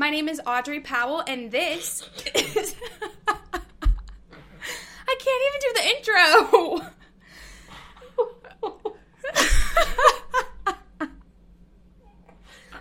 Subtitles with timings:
[0.00, 2.74] My name is Audrey Powell, and this is.
[3.28, 6.90] I can't even do the intro.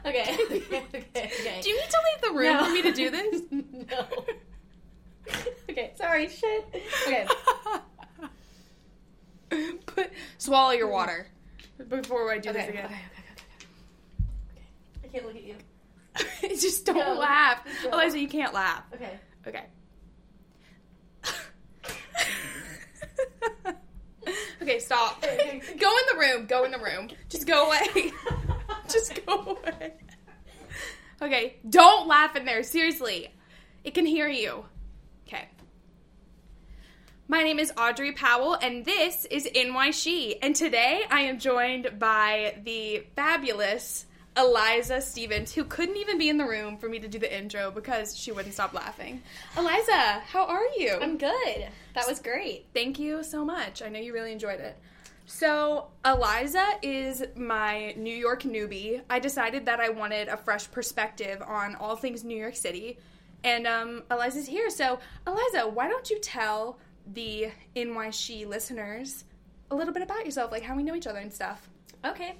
[0.05, 0.21] Okay.
[0.21, 0.83] okay.
[1.05, 1.59] Okay.
[1.61, 2.63] Do you need to leave the room No.
[2.65, 3.41] for me to do this?
[3.51, 4.05] no.
[5.69, 5.91] okay.
[5.95, 6.29] Sorry.
[6.29, 6.65] Shit.
[7.05, 7.27] Okay.
[9.85, 11.27] Put swallow your water
[11.89, 12.59] before I do Okay.
[12.59, 12.77] this Okay.
[12.79, 12.85] again.
[12.85, 12.95] Okay.
[12.95, 13.03] Okay.
[14.55, 15.03] Okay.
[15.03, 15.55] I can't look at you.
[16.41, 17.13] Just don't No.
[17.15, 17.61] laugh.
[17.85, 18.19] Eliza.
[18.19, 18.83] You can't laugh.
[18.93, 19.19] Okay.
[19.47, 19.63] Okay.
[24.61, 25.21] okay, stop.
[25.21, 26.45] Go in the room.
[26.45, 27.09] Go in the room.
[27.29, 28.11] Just go away.
[28.89, 29.93] Just go away.
[31.21, 32.63] Okay, don't laugh in there.
[32.63, 33.33] Seriously.
[33.83, 34.65] It can hear you.
[35.27, 35.47] Okay.
[37.27, 40.41] My name is Audrey Powell, and this is NY She.
[40.41, 44.05] And today I am joined by the fabulous
[44.37, 47.71] Eliza Stevens, who couldn't even be in the room for me to do the intro
[47.71, 49.21] because she wouldn't stop laughing.
[49.57, 50.97] Eliza, how are you?
[51.01, 51.67] I'm good.
[51.95, 52.67] That was great.
[52.73, 53.81] Thank you so much.
[53.81, 54.77] I know you really enjoyed it.
[55.25, 59.01] So, Eliza is my New York newbie.
[59.11, 62.97] I decided that I wanted a fresh perspective on all things New York City.
[63.43, 64.71] And um, Eliza's here.
[64.71, 66.79] So, Eliza, why don't you tell
[67.13, 69.23] the NY She listeners
[69.69, 71.69] a little bit about yourself, like how we know each other and stuff?
[72.03, 72.35] Okay.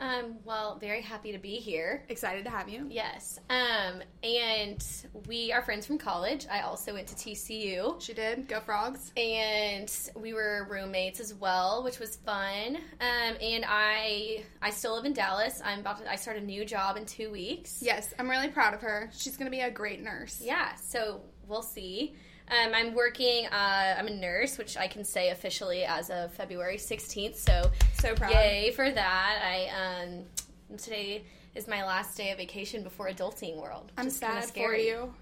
[0.00, 2.04] Um, well, very happy to be here.
[2.08, 2.86] Excited to have you.
[2.88, 3.38] Yes.
[3.50, 4.84] Um, and
[5.26, 6.46] we are friends from college.
[6.50, 8.00] I also went to TCU.
[8.00, 8.48] She did.
[8.48, 9.12] Go Frogs.
[9.16, 12.76] and we were roommates as well, which was fun.
[13.00, 15.60] Um, and I I still live in Dallas.
[15.64, 17.80] I'm about to I start a new job in two weeks.
[17.82, 19.10] Yes, I'm really proud of her.
[19.14, 20.40] She's going to be a great nurse.
[20.42, 22.14] Yeah, so we'll see.
[22.50, 23.46] Um, I'm working.
[23.46, 27.36] Uh, I'm a nurse, which I can say officially as of February 16th.
[27.36, 27.70] So
[28.00, 28.32] So proud.
[28.32, 29.40] yay for that!
[29.44, 33.92] I um, today is my last day of vacation before adulting world.
[33.96, 34.74] I'm which is kinda sad for.
[34.74, 35.14] You-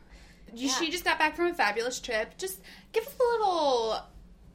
[0.55, 0.73] Yeah.
[0.79, 2.37] She just got back from a fabulous trip.
[2.39, 2.61] Just
[2.93, 4.01] give us a little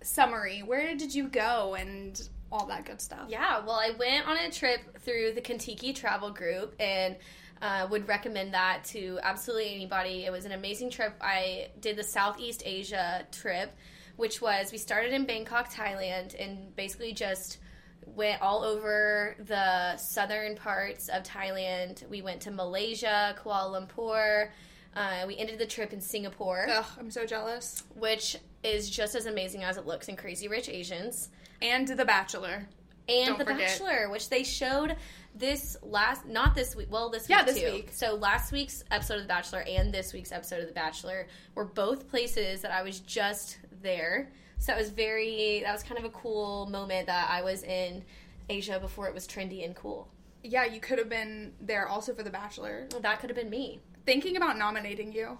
[0.02, 0.64] summary.
[0.64, 2.20] Where did you go and
[2.52, 3.28] all that good stuff?
[3.30, 7.16] Yeah, well, I went on a trip through the Contiki Travel Group and
[7.64, 10.26] uh, would recommend that to absolutely anybody.
[10.26, 11.14] It was an amazing trip.
[11.22, 13.72] I did the Southeast Asia trip,
[14.18, 17.60] which was we started in Bangkok, Thailand, and basically just
[18.06, 22.08] went all over the southern parts of Thailand.
[22.10, 24.50] We went to Malaysia, Kuala Lumpur.
[24.96, 27.84] Uh, we ended the trip in Singapore, Ugh, I'm so jealous.
[27.96, 31.30] which is just as amazing as it looks in Crazy Rich Asians
[31.62, 32.68] And The Bachelor.
[33.10, 33.80] And Don't The forget.
[33.80, 34.96] Bachelor, which they showed
[35.36, 36.88] this last not this week.
[36.92, 37.72] Well, this week Yeah, this too.
[37.72, 37.90] week.
[37.92, 41.66] So last week's episode of The Bachelor and this week's episode of The Bachelor were
[41.66, 44.30] both places that I was just there.
[44.60, 48.04] So that was very that was kind of a cool moment that I was in
[48.50, 50.08] Asia before it was trendy and cool.
[50.44, 52.88] Yeah, you could have been there also for The Bachelor.
[52.92, 53.80] Well, that could have been me.
[54.06, 55.38] Thinking about nominating you.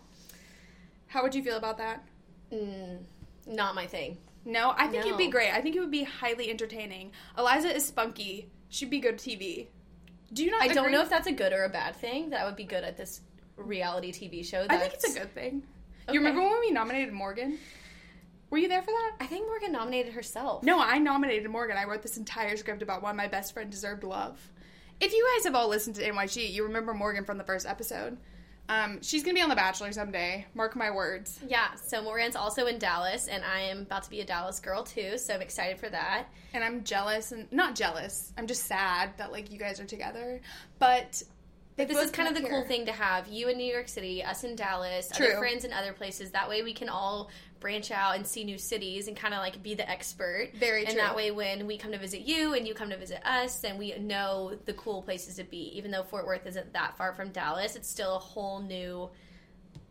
[1.08, 2.04] How would you feel about that?
[2.52, 3.00] Mm,
[3.46, 4.18] not my thing.
[4.46, 5.52] No, I think you'd be great.
[5.52, 7.12] I think it would be highly entertaining.
[7.38, 8.50] Eliza is spunky.
[8.70, 9.68] She'd be good TV.
[10.34, 10.62] Do you not?
[10.62, 12.32] I don't know if that's a good or a bad thing.
[12.32, 13.22] That I would be good at this
[13.56, 14.66] reality TV show.
[14.70, 15.64] I think it's a good thing.
[16.06, 16.14] Okay.
[16.14, 17.58] You remember when we nominated Morgan?
[18.50, 19.14] Were you there for that?
[19.20, 20.64] I think Morgan nominated herself.
[20.64, 21.78] No, I nominated Morgan.
[21.78, 24.40] I wrote this entire script about why my best friend deserved love.
[25.00, 27.66] If you guys have all listened to NY She, you remember Morgan from the first
[27.66, 28.18] episode.
[28.70, 30.46] Um, she's gonna be on The Bachelor someday.
[30.54, 31.40] Mark my words.
[31.48, 34.84] Yeah, so Morgan's also in Dallas, and I am about to be a Dallas girl
[34.84, 36.28] too, so I'm excited for that.
[36.54, 38.32] And I'm jealous and not jealous.
[38.38, 40.40] I'm just sad that like you guys are together.
[40.80, 41.22] But
[41.76, 43.88] they This is kind of the up cool thing to have you in New York
[43.88, 45.28] City, us in Dallas, True.
[45.28, 46.32] other friends in other places.
[46.32, 47.30] That way we can all
[47.64, 50.50] branch out and see new cities and kind of like be the expert.
[50.54, 50.90] Very true.
[50.90, 51.02] And true.
[51.02, 53.80] that way when we come to visit you and you come to visit us, then
[53.80, 55.76] we know the cool places to be.
[55.76, 59.10] Even though Fort Worth isn't that far from Dallas, it's still a whole new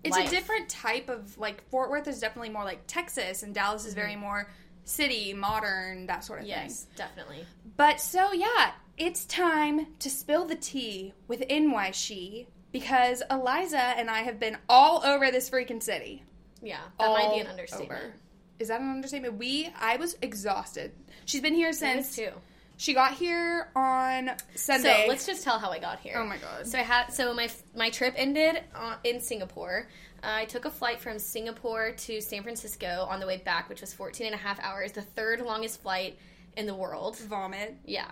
[0.05, 0.29] It's life.
[0.29, 3.95] a different type of like Fort Worth is definitely more like Texas, and Dallas is
[3.95, 4.21] very mm-hmm.
[4.21, 4.51] more
[4.85, 6.55] city, modern, that sort of thing.
[6.55, 7.47] Yes, definitely.
[7.77, 14.11] But so yeah, it's time to spill the tea with NY She because Eliza and
[14.11, 16.25] I have been all over this freaking city.
[16.63, 17.91] Yeah, that might be an understatement.
[17.91, 18.13] over.
[18.59, 19.37] Is that an understatement?
[19.39, 20.93] We I was exhausted.
[21.25, 22.31] She's been here since too.
[22.77, 25.03] she got here on Sunday.
[25.05, 26.15] So let's just tell how I got here.
[26.17, 26.67] Oh my God.
[26.67, 28.63] So I had so my my trip ended
[29.05, 29.89] in Singapore.
[30.23, 33.81] Uh, I took a flight from Singapore to San Francisco on the way back, which
[33.81, 36.17] was 14 and a half hours, the third longest flight
[36.57, 37.19] in the world.
[37.19, 37.75] vomit.
[37.85, 38.09] Yeah.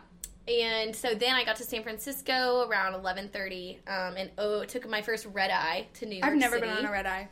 [0.48, 5.02] And so then I got to San Francisco around 11:30, um, and oh, took my
[5.02, 7.28] first red eye to New York I've never City, been on a red eye.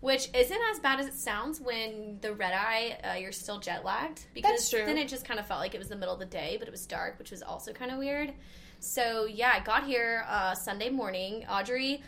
[0.00, 3.84] Which isn't as bad as it sounds when the red eye uh, you're still jet
[3.84, 4.84] lagged because That's true.
[4.84, 6.68] then it just kind of felt like it was the middle of the day, but
[6.68, 8.32] it was dark, which was also kind of weird.
[8.80, 11.44] So yeah, I got here uh, Sunday morning.
[11.50, 12.02] Audrey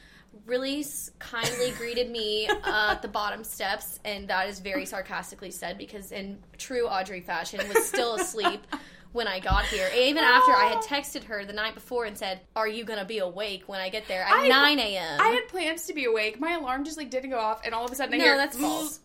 [0.47, 0.85] really
[1.19, 6.13] kindly greeted me uh, at the bottom steps, and that is very sarcastically said because,
[6.13, 8.67] in true Audrey fashion, was still asleep
[9.13, 9.89] when I got here.
[9.97, 13.19] Even after I had texted her the night before and said, "Are you gonna be
[13.19, 16.39] awake when I get there at I- 9 a.m.?" I had plans to be awake.
[16.41, 18.37] My alarm just like didn't go off, and all of a sudden I No, hear
[18.37, 19.01] that's false.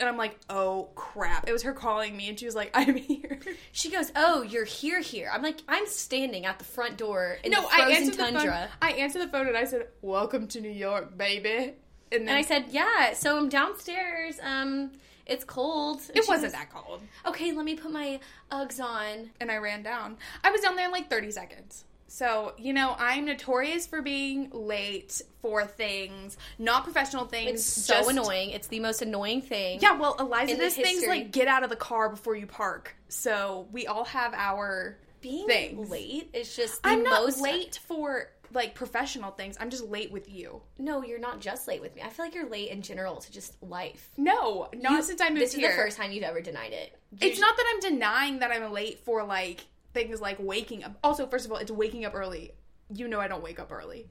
[0.00, 1.48] and I'm like, oh crap!
[1.48, 3.40] It was her calling me, and she was like, I'm here.
[3.72, 7.50] She goes, "Oh, you're here, here." I'm like, "I'm standing at the front door in
[7.52, 8.32] no, the I frozen answered the phone.
[8.34, 11.74] tundra." I answered the phone and I said, "Welcome to New York, baby."
[12.10, 14.38] And then And I said, "Yeah." So I'm downstairs.
[14.42, 14.92] Um,
[15.28, 16.00] it's cold.
[16.08, 18.20] And it wasn't goes, that cold, Okay, let me put my
[18.50, 19.30] Uggs on.
[19.40, 20.16] and I ran down.
[20.42, 21.84] I was down there in like 30 seconds.
[22.10, 27.50] So you know, I'm notorious for being late for things, not professional things.
[27.60, 28.50] It's so just- annoying.
[28.50, 29.80] It's the most annoying thing.
[29.82, 32.96] Yeah, well, Eliza does things like get out of the car before you park.
[33.08, 35.90] So we all have our being things.
[35.90, 39.56] late is just the I'm not most late for like professional things.
[39.60, 40.62] I'm just late with you.
[40.78, 42.02] No, you're not just late with me.
[42.02, 44.10] I feel like you're late in general to just life.
[44.16, 46.98] No, not You- since I moved This is the first time you've ever denied it.
[47.20, 50.98] It's not that I'm denying that I'm late for like things like waking up.
[51.02, 52.52] Also, first of all, it's waking up early.
[52.94, 54.06] You know I don't wake up early.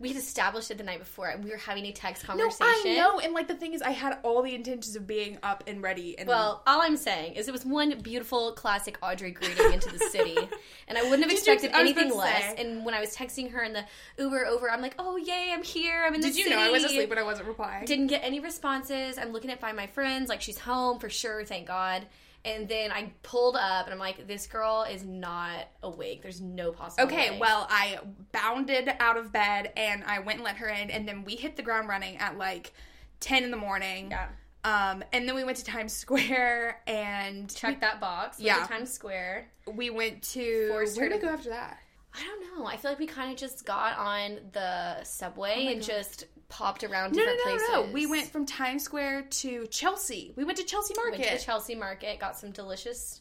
[0.00, 1.28] We had established it the night before.
[1.28, 2.66] And we were having a text conversation.
[2.84, 2.90] No.
[2.90, 3.18] I know.
[3.20, 6.16] And like the thing is, I had all the intentions of being up and ready.
[6.16, 9.98] And Well, all I'm saying is it was one beautiful classic Audrey greeting into the
[9.98, 10.36] city,
[10.88, 12.42] and I wouldn't have you- expected I anything less.
[12.42, 12.54] say.
[12.58, 13.84] And when I was texting her in the
[14.18, 16.04] Uber over, I'm like, "Oh yay, I'm here!
[16.06, 16.34] I'm in the city.
[16.34, 17.84] did you city." know I was asleep when I wasn't replying?
[17.84, 19.18] Didn't get any responses.
[19.18, 22.06] I'm looking at find my friends, like she's home for sure, thank God.
[22.48, 26.22] And then I pulled up, and I'm like, "This girl is not awake.
[26.22, 27.98] There's no possible." Okay, way." well, I
[28.32, 31.56] bounded out of bed and I went and let her in, and then we hit
[31.56, 32.72] the ground running at like
[33.20, 34.10] 10 in the morning.
[34.10, 34.28] Yeah.
[34.64, 38.40] Um, and then we went to Times Square and check that box.
[38.40, 38.58] Yeah.
[38.58, 39.48] Yeah, Times Square.
[39.66, 40.68] we went to.
[40.68, 41.78] Forced Where did we go after that?
[42.14, 42.66] I don't know.
[42.66, 47.14] I feel like we kind of just got on the subway and just popped around
[47.14, 47.68] No, no, different no, places.
[47.72, 47.92] no, no.
[47.92, 50.32] We went from Times Square to Chelsea.
[50.36, 51.18] We went to Chelsea Market.
[51.20, 53.20] Went to the Chelsea Market, got some delicious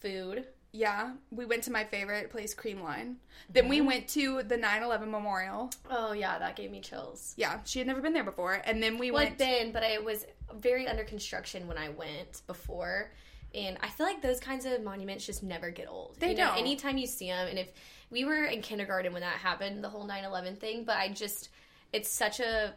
[0.00, 0.46] food.
[0.72, 3.14] yeah, we went to my favorite place, Creamline.
[3.48, 3.68] Then Mm-hmm.
[3.70, 5.70] we went to the 9/11 Memorial.
[5.90, 7.34] Oh yeah, that gave me chills.
[7.36, 8.60] Yeah, she had never been there before.
[8.64, 9.32] And then we Well, went.
[9.32, 13.10] I'd been, but I was very under construction when I went before.
[13.54, 16.16] And I feel like those kinds of monuments just never get old.
[16.18, 16.58] They you know, don't.
[16.58, 17.68] Anytime you see them, and if
[18.10, 21.50] we were in kindergarten when that happened, the whole 9 11 thing, but I just,
[21.92, 22.74] it's such a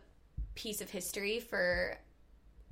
[0.56, 1.98] piece of history for,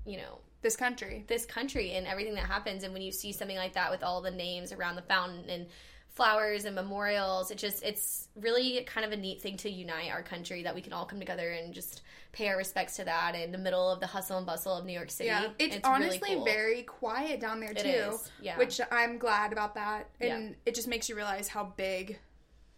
[0.05, 1.23] you know, this country.
[1.27, 2.83] this country and everything that happens.
[2.83, 5.67] And when you see something like that with all the names around the fountain and
[6.15, 10.23] flowers and memorials, it just it's really kind of a neat thing to unite our
[10.23, 12.01] country that we can all come together and just
[12.31, 14.93] pay our respects to that in the middle of the hustle and bustle of New
[14.93, 15.27] York City.
[15.27, 16.45] Yeah, it's, really honestly cool.
[16.45, 18.17] very quiet down there too.
[18.41, 18.57] yeah.
[18.57, 20.55] Which I'm glad about that, and Yeah.
[20.65, 22.17] it just makes you realize how big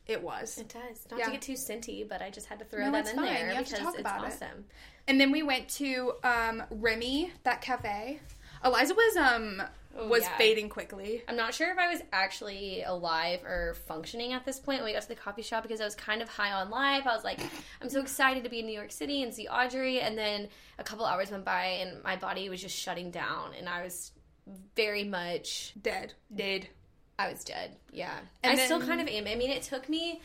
[0.07, 0.57] it was.
[0.57, 1.05] It does.
[1.11, 1.25] Not Yeah.
[1.25, 3.25] to get too scenty, but I just had to throw No, that it's in fine.
[3.25, 4.27] there You have to because talk it's about it.
[4.27, 4.65] awesome.
[5.07, 8.19] And then we went to um, Remy, that cafe.
[8.65, 9.61] Eliza was um
[9.97, 10.37] Oh, was yeah.
[10.37, 11.23] fading quickly.
[11.27, 14.93] I'm not sure if I was actually alive or functioning at this point when we
[14.93, 17.07] got to the coffee shop because I was kind of high on life.
[17.07, 17.39] I was like,
[17.81, 19.99] I'm so excited to be in New York City and see Audrey.
[19.99, 20.49] And then
[20.79, 23.51] a couple hours went by and my body was just shutting down.
[23.57, 24.11] And I was
[24.75, 26.13] very much, Dead.
[26.33, 26.67] Dead.
[27.19, 27.75] I was dead.
[27.91, 28.13] Yeah.
[28.43, 29.25] And I still kind of am.
[29.27, 30.21] I mean, it took me.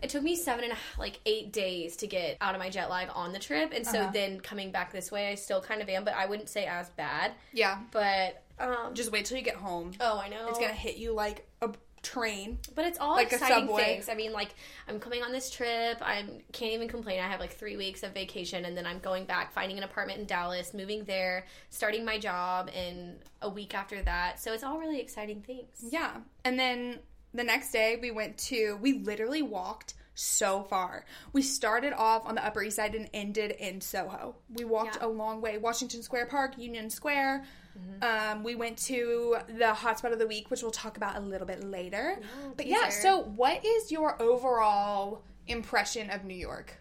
[0.00, 2.88] It took me seven and a, like eight days to get out of my jet
[2.88, 4.10] lag on the trip, and so Uh-huh.
[4.12, 6.88] then coming back this way, I still kind of am, but I wouldn't say as
[6.90, 7.32] bad.
[7.52, 7.80] Yeah.
[7.90, 9.92] But um, Just wait till you get home.
[10.00, 11.70] oh, I know It's gonna hit you like a
[12.02, 12.58] train.
[12.74, 14.08] But it's all Like exciting things.
[14.08, 14.54] I mean, like
[14.88, 15.98] I'm coming on this trip.
[16.00, 17.20] I can't even complain.
[17.20, 20.20] I have like three weeks of vacation, and then I'm going back, finding an apartment
[20.20, 24.40] in Dallas, moving there, starting my job, in a week after that.
[24.40, 25.84] So it's all really exciting things.
[25.90, 26.18] Yeah.
[26.44, 27.00] And then
[27.34, 31.04] the next day we went to we literally walked so far.
[31.32, 34.36] We started off on the Upper East Side and ended in Soho.
[34.52, 35.06] We walked Yeah.
[35.06, 35.58] a long way.
[35.58, 37.44] Washington Square Park, Union Square.
[37.78, 38.32] Mm-hmm.
[38.38, 41.46] Um, we went to the hotspot of the week, which we'll talk about a little
[41.46, 42.18] bit later.
[42.56, 46.78] but yeah, so what is your overall impression of New York?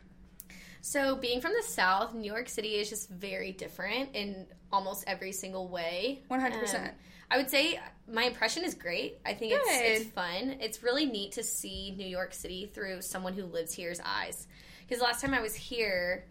[0.81, 5.31] So being from the South, New York City is just very different in almost every
[5.31, 6.21] single way.
[6.29, 6.75] 100%.
[6.75, 6.89] Um,
[7.29, 9.17] I would say my impression is great.
[9.25, 10.57] I think it's, it's fun.
[10.61, 14.47] It's really neat to see New York City through someone who lives here's eyes.
[14.87, 16.25] Because last time I was here,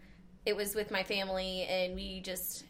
[0.45, 2.63] it was with my family, and we just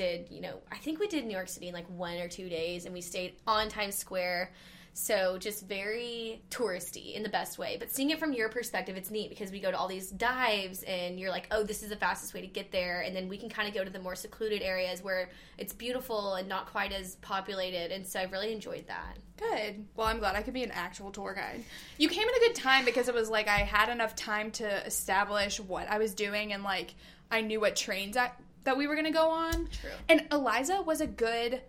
[0.00, 2.48] did, you know, I think we did New York City in like one or two
[2.48, 4.50] days, and we stayed on Times Square
[4.92, 7.76] So just very touristy in the best way.
[7.78, 10.82] But seeing it from your perspective, it's neat because we go to all these dives
[10.82, 13.00] and you're like, oh, this is the fastest way to get there.
[13.02, 16.34] And then we can kind of go to the more secluded areas where it's beautiful
[16.34, 17.92] and not quite as populated.
[17.92, 19.16] And so I've really enjoyed that.
[19.36, 19.86] Good.
[19.94, 21.64] Well, I'm glad I could be an actual tour guide.
[21.96, 24.86] You came at a good time because it was like I had enough time to
[24.86, 26.94] establish what I was doing and like
[27.30, 28.32] I knew what trains I,
[28.64, 29.68] that we were going to go on.
[29.80, 29.90] True.
[30.08, 31.62] And Eliza was a good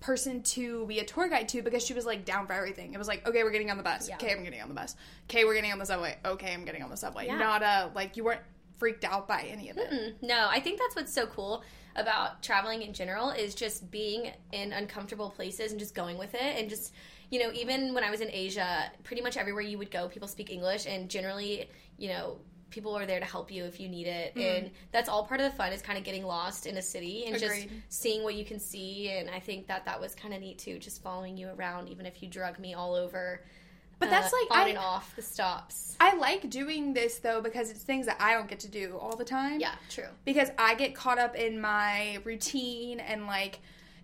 [0.00, 2.94] person to be a tour guide to because she was like down for everything.
[2.94, 4.08] It was like, okay, we're getting on the bus.
[4.08, 4.14] Yeah.
[4.16, 4.94] Okay, I'm getting on the bus.
[5.24, 6.16] Okay, we're getting on the subway.
[6.24, 7.26] Okay, I'm getting on the subway.
[7.26, 7.36] Yeah.
[7.38, 8.42] Not a like you weren't
[8.78, 9.90] freaked out by any of it.
[9.90, 11.64] Mm, No, I think that's what's so cool
[11.96, 16.40] about traveling in general is just being in uncomfortable places and just going with it
[16.56, 16.92] and just
[17.30, 20.28] you know even when I was in Asia, pretty much everywhere you would go, people
[20.28, 22.38] speak English and generally, you know,
[22.70, 25.50] people are there to help you if you need it and that's all part of
[25.50, 27.68] the fun is kind of getting lost in a city and Agreed.
[27.68, 30.58] just seeing what you can see and I think that that was kind of neat
[30.58, 33.42] too just following you around even if you drug me all over
[33.98, 35.96] But that's uh, like on I, and off the stops.
[35.98, 39.16] I like doing this though because it's things that I don't get to do all
[39.16, 39.58] the time.
[39.58, 40.04] Yeah, true.
[40.24, 43.58] because I get caught up in my routine and like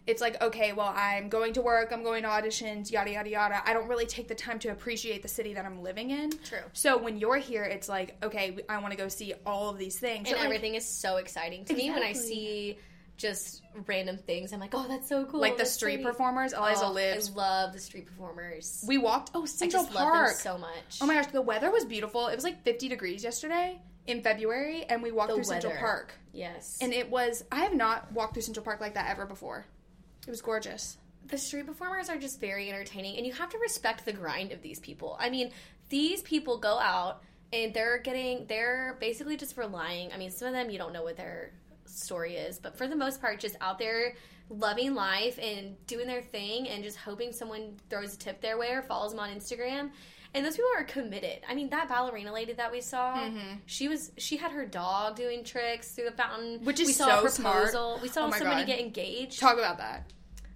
[0.06, 3.62] it's like okay well i'm going to work i'm going to auditions yada yada yada
[3.66, 6.58] i don't really take the time to appreciate the city that i'm living in True.
[6.74, 9.98] so when you're here it's like okay i want to go see all of these
[9.98, 12.78] things and So, like, everything is so exciting to me when I see
[13.16, 14.52] just random things.
[14.52, 15.38] I'm like, oh, that's so cool.
[15.40, 18.84] like the street pretty." performers eliza Oh, lives I love the street performers.
[18.88, 20.98] we walked oh I central park so much.
[21.00, 24.84] oh my gosh the weather was beautiful it was like 50 degrees yesterday in february
[24.84, 26.76] and we walked The through central park yes.
[26.82, 29.64] and it was i have not walked through central park like that ever before
[30.26, 34.04] it was gorgeous the street performers are just very entertaining, and you have to respect
[34.04, 35.16] the grind of these people.
[35.18, 35.50] I mean,
[35.88, 40.12] these people go out and they're getting, they're basically just relying.
[40.12, 41.52] I mean, some of them you don't know what their
[41.86, 44.14] story is, but for the most part, just out there
[44.50, 48.70] loving life and doing their thing and just hoping someone throws a tip their way
[48.72, 49.90] or follows them on Instagram.
[50.34, 51.40] And those people are committed.
[51.48, 53.58] I mean, that ballerina lady that we saw, Mm-hmm.
[53.66, 57.20] she was she had her dog doing tricks through the fountain, Which is we saw
[57.20, 57.72] so a smart.
[58.02, 58.66] We saw Oh somebody God.
[58.66, 59.38] get engaged.
[59.40, 60.10] talk about that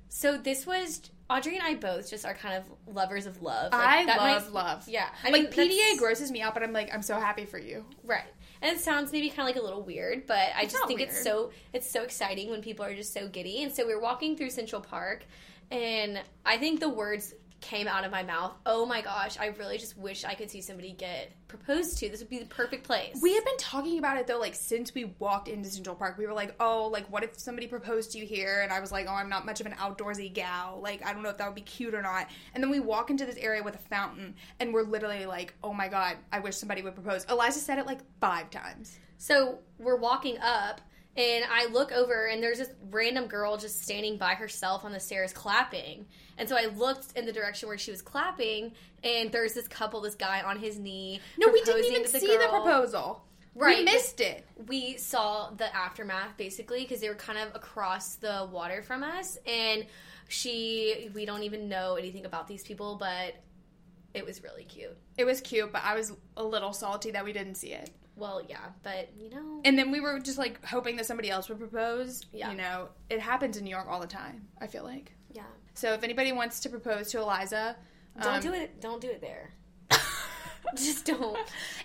[0.08, 3.72] So this was Audrey and I both just are kind of lovers of love.
[3.72, 4.88] Like, I that love might- love.
[4.88, 7.58] Yeah, I like mean, PDA grosses me out, but I'm like, I'm so happy for
[7.58, 7.84] you.
[8.04, 8.24] right.
[8.60, 11.00] And it sounds maybe kind of like a little weird, but I It's just think
[11.00, 13.62] it's so it's so exciting when people are just so giddy.
[13.62, 15.24] And so we were walking through Central Park,
[15.70, 18.52] and I think the words came out of my mouth.
[18.66, 22.08] Oh my gosh, I really just wish I could see somebody get proposed to.
[22.08, 23.18] This would be the perfect place.
[23.20, 26.18] We have been talking about it though, like since we walked into Central Park.
[26.18, 28.60] We were like, oh, like what if somebody proposed to you here?
[28.62, 30.80] And I was like, oh, I'm not much of an outdoorsy gal.
[30.82, 32.28] Like I don't know if that would be cute or not.
[32.54, 35.72] And then we walk into this area with a fountain, and we're literally like, oh
[35.72, 37.24] my god, I wish somebody would propose.
[37.28, 38.98] Eliza said it like five times.
[39.18, 40.80] So we're walking up,
[41.18, 45.00] and I look over, and there's this random girl just standing by herself on the
[45.00, 46.06] stairs clapping.
[46.38, 48.72] And so I looked in the direction where she was clapping,
[49.02, 51.20] and there's this couple, this guy on his knee.
[51.36, 53.24] No, we didn't even the see the proposal.
[53.56, 53.78] Right.
[53.78, 54.46] We missed it.
[54.68, 59.38] We saw the aftermath basically because they were kind of across the water from us,
[59.44, 59.86] and
[60.28, 61.10] she.
[61.14, 63.34] We don't even know anything about these people, but
[64.14, 64.96] it was really cute.
[65.16, 67.90] It was cute, but I was a little salty that we didn't see it.
[68.18, 71.48] Well, yeah, but you know, And then we were just like hoping that somebody else
[71.48, 72.26] would propose.
[72.32, 72.50] Yeah.
[72.50, 75.12] You know, it happens in New York all the time, I feel like.
[75.32, 75.42] yeah.
[75.74, 77.76] So if anybody wants to propose to Eliza,
[78.20, 78.80] Don't um, do it.
[78.80, 79.52] Don't do it there.
[80.76, 81.38] Just don't.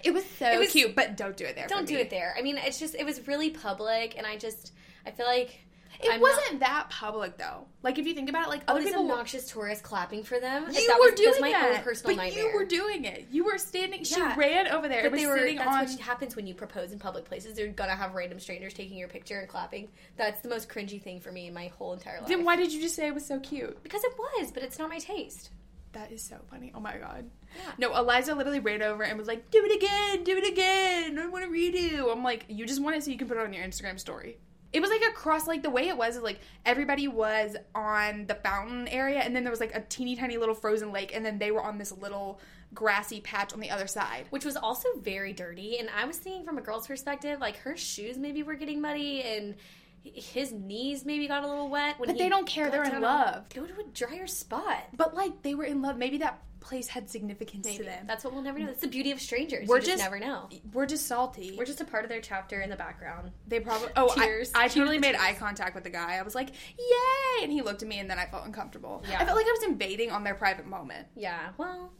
[0.03, 1.67] It was so It was- cute, but don't do it there.
[1.67, 2.01] Don't do me.
[2.01, 2.35] it there.
[2.37, 4.73] I mean, it's just it was really public, and I just
[5.05, 5.59] I feel like
[6.05, 7.65] It I'm wasn't that public though.
[7.81, 9.09] Like if you think about it, like All other these people.
[9.09, 10.67] obnoxious tourists clapping for them.
[10.71, 12.43] you that were was, doing that's my that, own personal but nightmare.
[12.51, 13.27] you were doing it.
[13.31, 14.03] You were standing.
[14.03, 14.35] She Yeah.
[14.37, 15.03] ran over there.
[15.03, 15.37] but was they were.
[15.39, 15.85] sitting That's on.
[15.97, 17.55] what happens when you propose in public places.
[17.55, 19.89] They're gonna have random strangers taking your picture and clapping.
[20.17, 22.27] That's the most cringy thing for me in my whole entire life.
[22.27, 23.81] Then why did you just say it was so cute?
[23.83, 25.49] Because it was, but it's not my taste.
[25.93, 26.71] That is so funny.
[26.73, 27.29] Oh my god.
[27.55, 27.71] Yeah.
[27.77, 31.19] No, Eliza literally ran over and was like, "Do it again, do it again.
[31.19, 33.43] I want to redo." I'm like, "You just want it so you can put it
[33.43, 34.39] on your Instagram story."
[34.73, 38.35] It was like across, like the way it was is like everybody was on the
[38.35, 41.37] fountain area, and then there was like a teeny tiny little frozen lake, and then
[41.37, 42.39] they were on this little
[42.73, 44.25] grassy patch on the other side.
[44.31, 47.77] Which was also very dirty, and I was thinking from a girl's perspective, like her
[47.77, 49.55] shoes maybe were getting muddy, and
[50.03, 51.99] his knees maybe got a little wet.
[51.99, 53.47] When But he they don't care, they're in love.
[53.49, 54.85] Go to a drier spot.
[54.97, 55.97] But like they were in love.
[55.97, 58.07] Maybe that place had significance Maybe to them.
[58.07, 58.65] that's what we'll never know.
[58.67, 59.67] That's the beauty of strangers.
[59.67, 60.49] We're you just, just- never know.
[60.73, 61.55] We're just salty.
[61.57, 63.31] We're just a part of their chapter in the background.
[63.47, 63.89] They probably.
[63.95, 64.51] Oh, Tears.
[64.55, 65.21] I, I totally made tears.
[65.23, 66.15] eye contact with the guy.
[66.17, 69.03] I was like, "Yay!" and he looked at me, and then I felt uncomfortable.
[69.09, 69.21] Yeah.
[69.21, 71.07] I felt like I was invading on their private moment.
[71.15, 71.49] Yeah.
[71.57, 71.91] Well,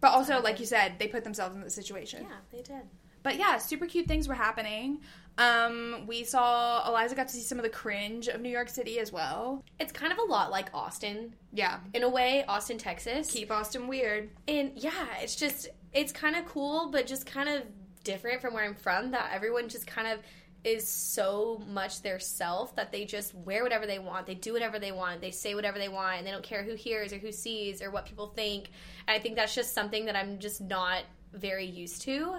[0.00, 2.22] But also, like you said, they put themselves in the situation.
[2.28, 2.82] yeah, they did.
[3.22, 5.00] But yeah, super cute things were happening.
[5.38, 8.98] Um, we saw Eliza got to see some of the cringe of New York City
[8.98, 9.64] as well.
[9.78, 11.78] It's kind of a lot like Austin Yeah.
[11.94, 13.30] in a way, Austin, Texas.
[13.30, 14.30] Keep Austin weird.
[14.48, 17.62] And yeah, it's just it's kind of cool, but just kind of
[18.04, 19.12] different from where I'm from.
[19.12, 20.20] That everyone just kind of
[20.62, 24.78] is so much their self that they just wear whatever they want, they do whatever
[24.78, 27.32] they want, they say whatever they want, and they don't care who hears or who
[27.32, 28.68] sees or what people think.
[29.08, 32.36] And I think that's just something that I'm just not very used to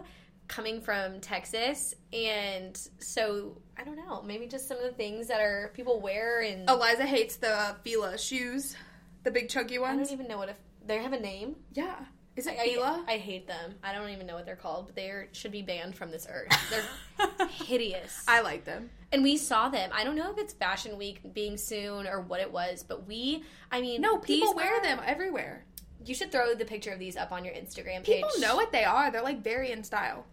[0.51, 1.95] coming from Texas.
[2.13, 6.41] And so I don't know, maybe just some of the things that are people wear
[6.41, 8.75] and Eliza hates the Fila shoes,
[9.23, 9.99] the big chunky ones.
[9.99, 11.55] I don't even know what if they have a name.
[11.73, 11.95] yeah.
[12.37, 13.03] Is it I, Fila?
[13.09, 13.75] I hate them.
[13.83, 16.47] I don't even know what they're called, but they should be banned from this earth.
[16.69, 18.23] They're hideous.
[18.25, 18.89] I like them.
[19.11, 19.89] and we saw them.
[19.93, 23.43] I don't know if it's Fashion Week being soon or what it was, but we,
[23.69, 25.65] I mean, No, people wear are- them everywhere.
[26.05, 28.23] You should throw the picture of these up on your Instagram page.
[28.23, 29.11] People know what they are.
[29.11, 30.25] They're like very in style.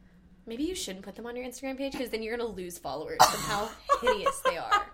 [0.48, 2.78] Maybe you shouldn't put them on your Instagram page because then you're going to lose
[2.78, 3.68] followers from how
[4.02, 4.86] hideous they are.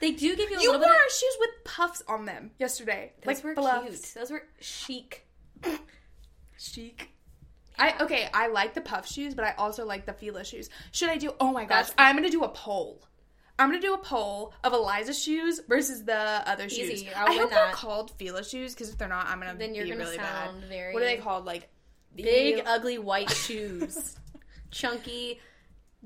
[0.00, 1.06] They do give you a You little wore bit.
[1.06, 3.12] Of, shoes with puffs on them yesterday.
[3.24, 3.88] those like were fluffs.
[3.88, 4.14] cute.
[4.20, 5.26] Those were chic.
[6.58, 7.08] Chic.
[7.78, 10.68] I okay, I like the puff shoes, but I also like the Fila shoes.
[10.92, 13.02] Should I do oh my gosh, That's- I'm gonna do a poll.
[13.58, 17.12] I'm gonna do a poll of Eliza's shoes versus the other Easy, shoes.
[17.16, 19.74] I'll I win hope they're called Fila shoes because if they're not, I'm gonna Then
[19.74, 20.68] you're be gonna really sound bad.
[20.68, 21.44] very What are they called?
[21.44, 21.68] Like
[22.14, 24.16] Big, ugly white shoes.
[24.72, 25.40] Chunky,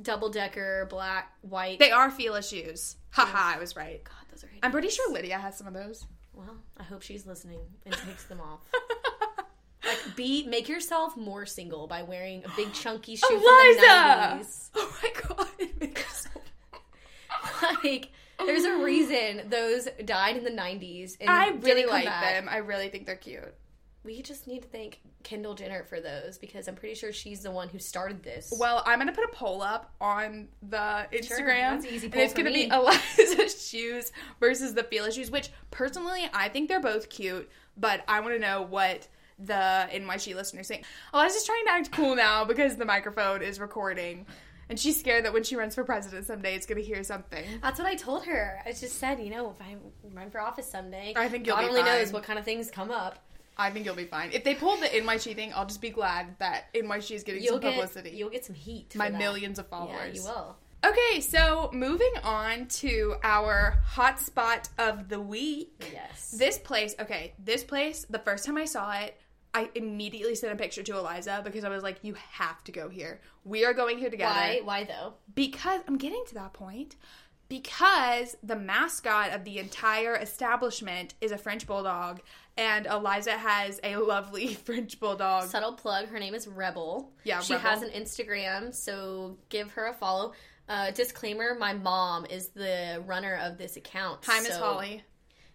[0.00, 1.78] double decker, black, white.
[1.78, 2.96] They are Fila shoes.
[3.10, 4.04] Haha, I was right.
[4.04, 4.60] God, those are hideous.
[4.62, 6.04] I'm pretty sure Lydia has some of those.
[6.34, 8.60] Well, I hope she's listening and takes them off.
[9.84, 14.70] Like, be make yourself more single by wearing a big chunky shoe from the 90s.
[14.74, 16.40] Oh my god, it makes so
[17.84, 18.10] Like,
[18.44, 21.16] there's a reason those died in the 90s.
[21.20, 22.34] And I really like back.
[22.34, 22.48] them.
[22.50, 23.54] I really think they're cute.
[24.06, 27.50] We just need to thank Kendall Jenner for those because I'm pretty sure she's the
[27.50, 28.54] one who started this.
[28.56, 31.70] Well, I'm gonna put a poll up on the Instagram.
[31.72, 32.66] that's an easy and it's gonna me.
[32.70, 38.04] be Eliza's shoes versus the Fila shoes, which personally I think they're both cute, but
[38.06, 39.08] I want to know what
[39.40, 40.84] the NYC listeners think.
[41.12, 44.24] Eliza's trying to act cool now because the microphone is recording,
[44.68, 47.44] and she's scared that when she runs for president someday, it's gonna hear something.
[47.60, 48.60] That's what I told her.
[48.64, 49.76] I just said, you know, if I
[50.14, 52.92] run for office someday, I think you'll God only knows what kind of things come
[52.92, 53.18] up.
[53.58, 54.30] I think you'll be fine.
[54.32, 57.54] If they pull the NYC thing, I'll just be glad that NYC is getting You'll
[57.54, 58.10] some get publicity.
[58.10, 58.94] you'll get some heat.
[58.96, 59.18] My that.
[59.18, 60.14] millions of followers.
[60.14, 60.56] Yeah, you will.
[60.84, 65.82] Okay, so moving on to our hotspot of the week.
[65.92, 66.34] Yes.
[66.38, 69.16] This place, okay, this place, the first time I saw it,
[69.54, 72.90] I immediately sent a picture to Eliza because I was like, you have to go
[72.90, 73.20] here.
[73.44, 74.34] We are going here together.
[74.34, 74.60] Why?
[74.62, 75.14] Why though?
[75.34, 76.96] Because I'm getting to that point.
[77.48, 82.20] Because the mascot of the entire establishment is a French bulldog,
[82.56, 85.44] and Eliza has a lovely French bulldog.
[85.48, 86.08] Subtle plug.
[86.08, 87.12] Her name is Rebel.
[87.24, 87.68] Yeah, She Rebel.
[87.70, 90.32] has an Instagram, so give her a follow.
[90.68, 94.24] Uh, disclaimer: My mom is the runner of this account.
[94.26, 95.02] Hi, Miss so- Holly.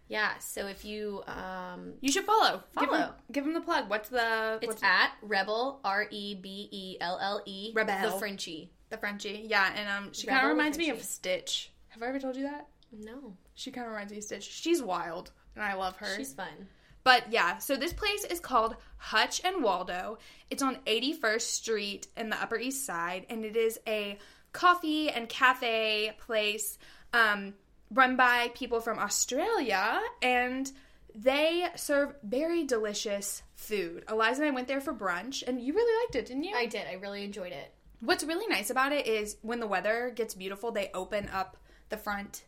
[0.07, 0.37] Yeah.
[0.39, 2.61] So if you, um, You should follow.
[2.77, 3.13] Give him, Follow.
[3.31, 3.89] give him the plug.
[3.89, 8.11] What's the it's what's at Rebel R E B E L L E Rebel.
[8.11, 8.71] the Frenchie.
[8.89, 9.45] the Frenchie?
[9.47, 11.71] Yeah, and um, she kind of reminds me of Stitch.
[11.89, 12.67] Have I ever told you that?
[12.91, 14.43] No, She kind of reminds me of Stitch.
[14.49, 16.13] She's wild, and I love her.
[16.17, 16.67] she's fun.
[17.03, 20.17] But yeah, so this place is called Hutch and Waldo.
[20.49, 24.19] It's on 81st Street in the Upper East Side, and it is a
[24.53, 26.77] coffee and cafe place
[27.13, 27.53] um,
[27.91, 30.71] run by people from Australia, and
[31.13, 34.05] they serve very delicious food.
[34.09, 36.55] Eliza and I went there for brunch, and you really liked it, didn't you?
[36.55, 36.87] I did.
[36.87, 37.73] I really enjoyed it.
[37.99, 41.57] What's really nice about it is when the weather gets beautiful, they open up
[41.89, 42.43] the front,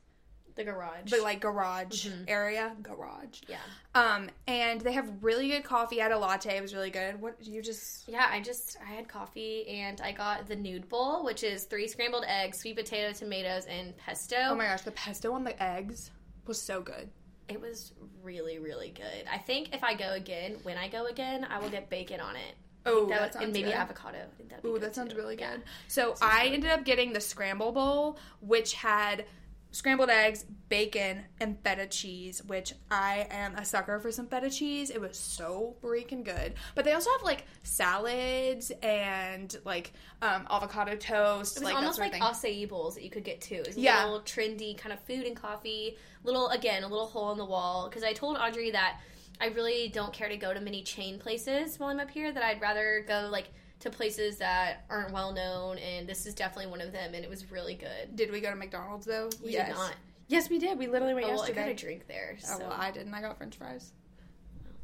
[0.55, 1.09] The garage.
[1.11, 3.41] the like garage area, garage.
[3.47, 3.57] yeah.
[3.95, 5.99] Um, and they have really good coffee.
[5.99, 7.19] I had a latte; it was really good.
[7.21, 8.07] What you just?
[8.07, 11.87] Yeah, I just I had coffee and I got the nude bowl, which is three
[11.87, 14.35] scrambled eggs, sweet potato, tomatoes, and pesto.
[14.49, 16.11] Oh my gosh, the pesto on the eggs
[16.45, 17.09] was so good.
[17.49, 19.25] It was really, really good.
[19.31, 22.35] I think if I go again, when I go again, I will get bacon on
[22.35, 22.55] it.
[22.85, 23.75] Oh, That that, would- sounds and maybe good.
[23.75, 24.19] avocado.
[24.65, 25.17] Ooh, that sounds too.
[25.17, 25.53] really Yeah.
[25.55, 25.63] good.
[25.87, 29.25] So I ended up getting the scramble bowl, which had
[29.73, 34.91] scrambled eggs, bacon, and feta cheese, which I am a sucker for some feta cheese.
[34.91, 36.53] It was so freaking good.
[36.75, 41.99] But they also have like salads and like um, avocado toast, It was like almost
[41.99, 43.55] like acai bowls that you could get too.
[43.55, 44.03] It was a Yeah.
[44.05, 45.97] little trendy kind of food and coffee.
[46.23, 47.89] Little again, a little hole in the wall.
[47.89, 48.99] Because I told Audrey that
[49.41, 52.31] I really don't care to go to many chain places while I'm up here.
[52.31, 53.49] That I'd rather go like
[53.83, 57.13] to places that aren't well known, and this is definitely one of them.
[57.13, 58.15] And it was really good.
[58.15, 59.29] Did we go to McDonald's though?
[59.43, 59.67] We yes.
[59.67, 59.93] did not.
[60.27, 60.77] Yes, we did.
[60.79, 61.61] We literally went Oh, well, I yesterday.
[61.61, 62.37] got a drink there.
[62.37, 62.53] Oh, so.
[62.63, 63.13] Oh well, I didn't.
[63.13, 63.91] I got French fries.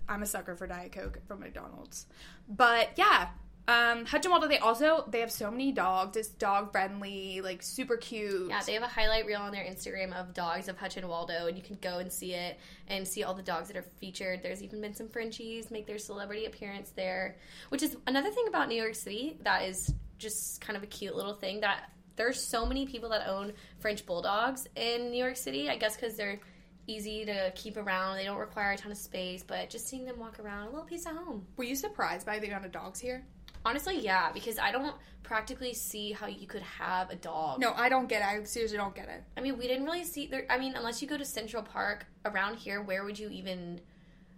[0.07, 2.07] I'm a sucker for Diet Coke from McDonald's.
[2.47, 3.29] But yeah,
[3.69, 6.17] Um, Hutch and Waldo, they also they have so many dogs.
[6.17, 8.49] It's dog friendly, like super cute.
[8.49, 11.45] Yeah, they have a highlight reel on their Instagram of dogs of Hutch and Waldo,
[11.45, 14.41] and you can go and see it and see all the dogs that are featured.
[14.41, 17.37] There's even been some Frenchies make their celebrity appearance there,
[17.69, 21.15] which is another thing about New York City that is just kind of a cute
[21.15, 25.69] little thing that there's so many people that own French bulldogs in New York City.
[25.69, 26.39] I guess because they're
[26.87, 30.17] easy to keep around, they don't require a ton of space, but just seeing them
[30.17, 31.45] walk around, a little piece of home.
[31.55, 33.23] Were you surprised by the amount of dogs here?
[33.65, 37.59] Honestly, yeah, because I don't practically see how you could have a dog.
[37.59, 38.25] No, I don't get it.
[38.25, 39.23] I seriously don't get it.
[39.37, 40.45] I mean, we didn't really see there.
[40.49, 43.81] I mean, unless you go to Central Park around here, where would you even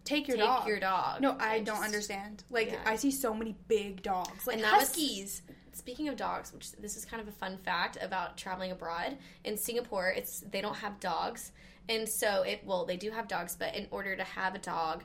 [0.03, 0.67] Take your take dog.
[0.67, 1.21] your dog?
[1.21, 2.43] No, I It don't just- understand.
[2.49, 2.79] Like yeah.
[2.85, 5.43] I see so many big dogs, like And that was- huskies.
[5.73, 9.55] Speaking of dogs, which this is kind of a fun fact about traveling abroad in
[9.57, 11.53] Singapore, it's they don't have dogs,
[11.87, 15.03] and so it well they do have dogs, but in order to have a dog,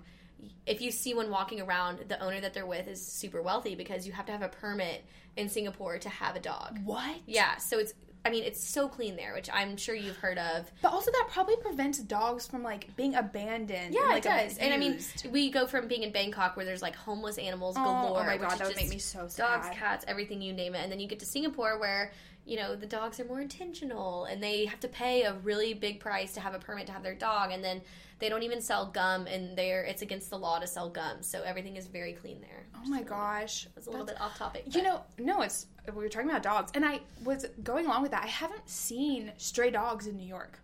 [0.66, 4.06] if you see one walking around, the owner that they're with is super wealthy because
[4.06, 5.04] you have to have a permit
[5.36, 6.78] in Singapore to have a dog.
[6.84, 7.16] What?
[7.26, 7.94] Yeah, so it's
[8.24, 10.70] I mean it's so clean there, which I'm sure you've heard of.
[10.82, 13.94] But also that probably prevents dogs from like being abandoned.
[13.94, 14.58] Yeah, and, like, it um, does.
[14.58, 14.98] And I mean,
[15.30, 18.22] we go from being in Bangkok where there's like homeless animals Oh, oh galore.
[18.22, 19.62] oh my god, that would make me so sad.
[19.62, 20.78] dogs, cats, everything you name it.
[20.78, 22.12] And then you get to Singapore where,
[22.44, 26.00] you know, the dogs are more intentional and they have to pay a really big
[26.00, 27.80] price to have a permit to have their dog and then
[28.18, 31.22] they don't even sell gum and they're it's against the law to sell gum.
[31.22, 32.66] So everything is very clean there.
[32.76, 34.64] Oh my gosh, It's a little bit off topic.
[34.66, 38.02] You but- know, no, it's we were talking about dogs, and I was going along
[38.02, 38.24] with that.
[38.24, 40.58] I haven't seen stray dogs in New York.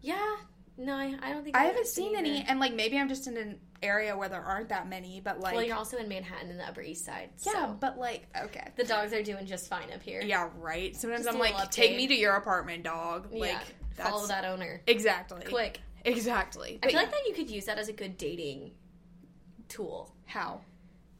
[0.00, 0.36] Yeah.
[0.78, 2.46] No, I, I don't think I I've haven't seen any, either.
[2.48, 5.20] and like maybe I'm just in an area where there aren't that many.
[5.20, 7.28] But like, Well, you're also in Manhattan in the Upper East Side.
[7.44, 10.22] yeah, So but like, okay, the dogs are doing just fine up here.
[10.22, 10.96] yeah, right.
[10.96, 13.28] Sometimes Just I'm like, take me to your apartment, dog.
[13.30, 13.40] Yeah.
[13.40, 13.58] Like,
[13.96, 14.80] that's Follow that owner.
[14.86, 15.80] exactly Quick.
[16.04, 16.74] Exactly.
[16.82, 18.72] I But feel like that you could use that as a good dating
[19.68, 20.14] tool.
[20.26, 20.60] how?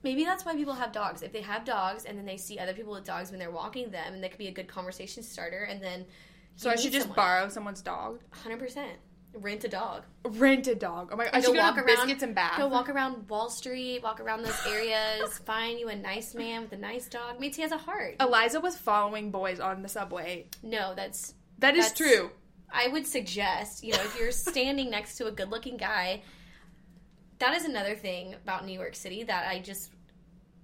[0.02, 1.20] Maybe that's why people have dogs.
[1.22, 3.90] If they have dogs and then they see other people with dogs when they're walking
[3.90, 5.64] them, and that could be a good conversation starter.
[5.64, 6.06] And then
[6.56, 7.16] So I should just someone.
[7.16, 8.92] borrow someone's dog, Hundred percent.
[9.34, 10.04] Rent a dog.
[10.24, 11.10] rent a dog.
[11.12, 11.24] Oh my!
[11.26, 11.34] god.
[11.34, 12.56] I should walk around- biscuits and bath.
[12.56, 16.72] Go walk around Wall Street, walk around those areas, find you a nice man with
[16.72, 17.38] a nice dog.
[17.38, 18.16] Means he has a heart.
[18.20, 20.46] Eliza was following boys on the subway.
[20.62, 22.30] No, that's That is That's- true.
[22.72, 26.22] I would suggest, you know, if you're standing next to a good looking guy,
[27.38, 29.90] that is another thing about New York City that I just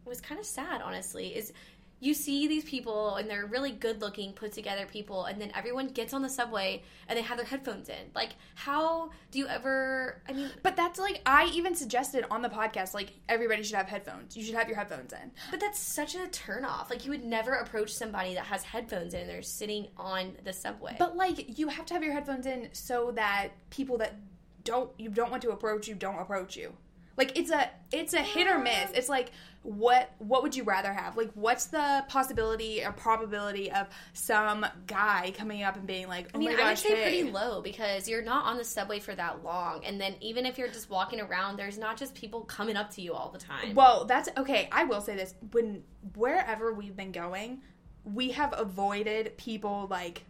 [0.04, 1.52] was kind of sad, honestly, is
[1.98, 5.88] you see these people and they're really good looking, put together people, and then everyone
[5.88, 8.10] gets on the subway and they have their headphones in.
[8.14, 12.48] Like, how do you ever, I mean, But that's like I even suggested on the
[12.48, 14.36] podcast, like everybody should have headphones.
[14.36, 15.30] You should have your headphones in.
[15.50, 16.90] but that's such a turnoff.
[16.90, 20.52] Like, you would never approach somebody that has headphones in and they're sitting on the
[20.52, 20.96] subway.
[20.98, 24.14] But like you have to have your headphones in so that people that
[24.64, 26.72] don't you don't want to approach you don't approach you.
[27.16, 28.90] Like it's a it's a hit or miss.
[28.94, 29.32] It's like
[29.66, 31.16] what what would you rather have?
[31.16, 36.36] Like what's the possibility or probability of some guy coming up and being like, "Oh
[36.36, 39.00] I mean, my I would say hey." pretty low because you're not on the subway
[39.00, 42.42] for that long, and then even if you're just walking around, there's not just people
[42.42, 43.74] coming up to you all the time.
[43.74, 44.68] Well, that's okay.
[44.70, 45.82] I will say this: when
[46.14, 47.62] wherever we've been going,
[48.04, 50.24] we have avoided people like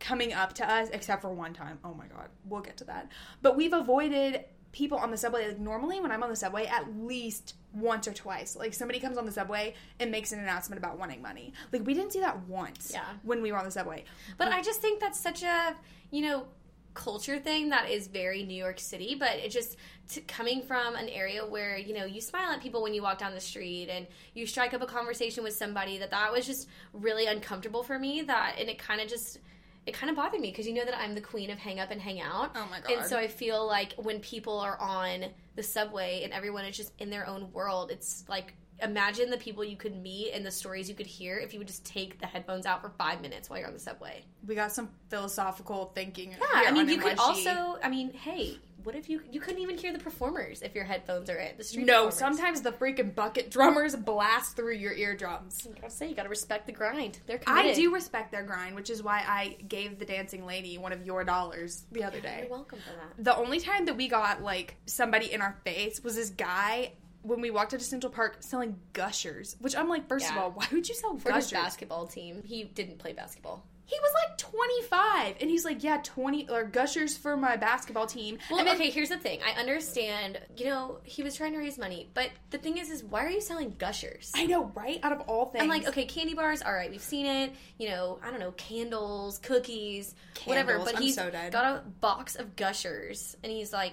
[0.00, 1.78] coming up to us, except for one time.
[1.84, 3.10] Oh my god, we'll get to that.
[3.40, 5.48] But we've avoided people on the subway.
[5.48, 9.16] Like normally, when I'm on the subway, at least once or twice, like somebody comes
[9.16, 11.52] on the subway and makes an announcement about wanting money.
[11.72, 12.90] Like we didn't see that once.
[12.92, 13.04] Yeah.
[13.22, 14.04] when we were on the subway.
[14.36, 15.74] but I just think that's such a
[16.10, 16.46] you know
[16.94, 19.16] culture thing that is very New York City.
[19.18, 19.76] But it just
[20.08, 23.18] t- coming from an area where you know you smile at people when you walk
[23.18, 26.68] down the street and you strike up a conversation with somebody that that was just
[26.92, 28.22] really uncomfortable for me.
[28.22, 29.38] That and it kind of just.
[29.86, 31.90] It kind of bothered me because you know that I'm the queen of hang up
[31.90, 32.52] and hang out.
[32.54, 32.90] Oh my god!
[32.90, 36.92] And so I feel like when people are on the subway and everyone is just
[36.98, 40.88] in their own world, it's like imagine the people you could meet and the stories
[40.88, 43.58] you could hear if you would just take the headphones out for five minutes while
[43.58, 44.24] you're on the subway.
[44.46, 46.32] We got some philosophical thinking.
[46.32, 49.76] Yeah, I mean, you could also, I mean, hey, what if you you couldn't even
[49.76, 51.86] hear the performers if your headphones are in the street?
[51.86, 52.14] No, performers?
[52.18, 55.66] sometimes the freaking bucket drummers blast through your eardrums.
[55.68, 57.18] I gotta say, you gotta respect the grind.
[57.26, 60.92] They're I do respect their grind, which is why I gave the dancing lady one
[60.92, 62.40] of your dollars the other day.
[62.42, 63.24] You're welcome for that.
[63.24, 66.92] The only time that we got like somebody in our face was this guy
[67.22, 69.56] when we walked into Central Park selling gushers.
[69.60, 71.52] Which I'm like, first of all, why would you sell For his gushers?
[71.52, 73.64] basketball team, he didn't play basketball.
[73.86, 78.38] He was like 25, and he's like, yeah, 20 or gushers for my basketball team.
[78.50, 79.40] Well, and then, okay, here's the thing.
[79.46, 83.04] I understand, you know, he was trying to raise money, but the thing is, is
[83.04, 84.32] why are you selling gushers?
[84.34, 85.00] I know, right?
[85.02, 87.52] Out of all things, I'm like, okay, candy bars, all right, we've seen it.
[87.78, 90.14] You know, I don't know, candles, cookies,
[90.46, 90.78] whatever.
[90.78, 93.92] But I'm he's so got a box of gushers, and he's like,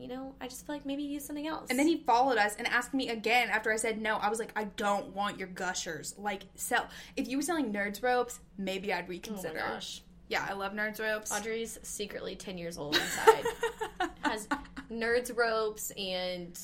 [0.00, 1.68] you know, I just feel like maybe use something else.
[1.70, 4.16] And then he followed us and asked me again after I said no.
[4.16, 6.14] I was like, I don't want your gushers.
[6.18, 6.86] Like, sell.
[7.16, 9.58] If you were selling nerds ropes, maybe I'd oh my reconsider.
[9.58, 10.02] gosh.
[10.28, 11.32] Yeah, I love nerds ropes.
[11.32, 13.44] Audrey's secretly 10 years old inside.
[14.20, 14.46] Has
[14.90, 16.58] nerds ropes and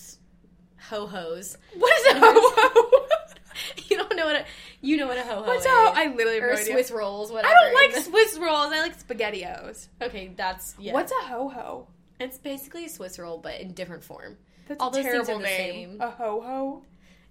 [0.89, 1.57] ho hos.
[1.77, 3.07] what is a ho ho?
[3.89, 4.45] You don't know what a
[4.81, 5.67] you know what a ho ho What's is.
[5.67, 5.93] a ho?
[5.95, 6.57] I literally or no.
[6.57, 7.55] Swiss rolls, whatever.
[7.55, 8.73] I don't like Swiss rolls.
[8.73, 9.89] I like spaghettios.
[10.03, 10.93] Okay, that's yeah.
[10.93, 11.87] What's a ho ho?
[12.25, 14.37] It's basically a Swiss roll, but in different form.
[14.67, 15.91] That's All a those things terrible are the name.
[15.91, 16.01] same.
[16.01, 16.83] A ho ho.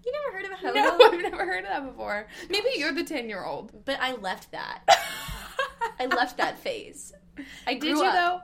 [0.06, 0.98] You never heard of a ho ho?
[0.98, 1.12] No?
[1.18, 2.28] I've never heard of that before.
[2.50, 3.72] Maybe you're the ten year old.
[3.86, 4.82] But I left that.
[6.00, 7.14] I left that phase.
[7.66, 8.14] I Did you up.
[8.14, 8.42] though?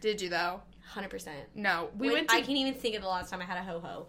[0.00, 0.60] Did you though?
[0.86, 1.38] Hundred percent.
[1.54, 2.34] No, we We went to.
[2.34, 4.06] I can't even think of the last time I had a ho ho.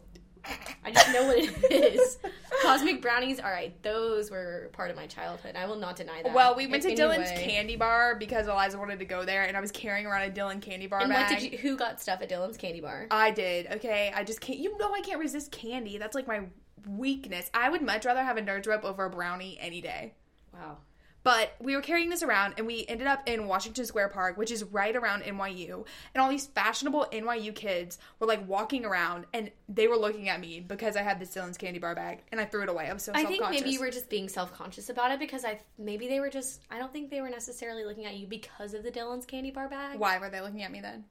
[0.83, 2.17] I just know what it is.
[2.61, 5.55] Cosmic brownies, all right, those were part of my childhood.
[5.55, 6.33] I will not deny that.
[6.33, 9.57] well, we went to In Dylan's candy bar because Eliza wanted to go there, and
[9.57, 11.31] I was carrying around a Dylan candy bar And bag.
[11.31, 11.57] what did you?
[11.57, 13.07] Who got stuff at Dylan's candy bar?
[13.11, 13.67] I did.
[13.73, 14.59] Okay, I just can't.
[14.59, 15.97] You know, I can't resist candy.
[15.97, 16.41] That's like my
[16.87, 17.49] weakness.
[17.53, 20.13] I would much rather have a nerds rope over a brownie any day.
[20.53, 20.77] Wow.
[21.25, 24.51] But we were carrying this around and we ended up in Washington Square Park, which
[24.51, 25.83] is right around NYU.
[26.13, 30.39] And all these fashionable NYU kids were like walking around and they were looking at
[30.39, 32.91] me because I had the Dylan's candy bar bag and I threw it away.
[32.91, 35.43] I was so I think maybe you were just being self conscious about it because
[35.43, 36.61] I maybe they were just.
[36.69, 39.67] I don't think they were necessarily looking at you because of the Dylan's candy bar
[39.67, 39.97] bag.
[39.97, 41.05] Why were they looking at me then?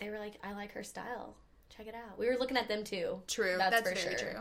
[0.00, 1.36] They were like, I like her style.
[1.68, 2.18] Check it out.
[2.18, 3.20] We were looking at them too.
[3.28, 3.56] True.
[3.58, 4.30] That's, That's, for very sure.
[4.30, 4.40] true.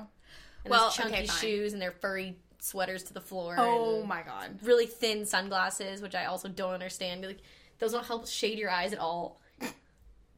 [0.63, 3.55] And Well, chunky okay, shoes and their furry sweaters to the floor.
[3.57, 4.59] Oh and my god.
[4.63, 7.25] Really thin sunglasses, which I also don't understand.
[7.25, 7.41] Like,
[7.79, 9.41] those don't help shade your eyes at all.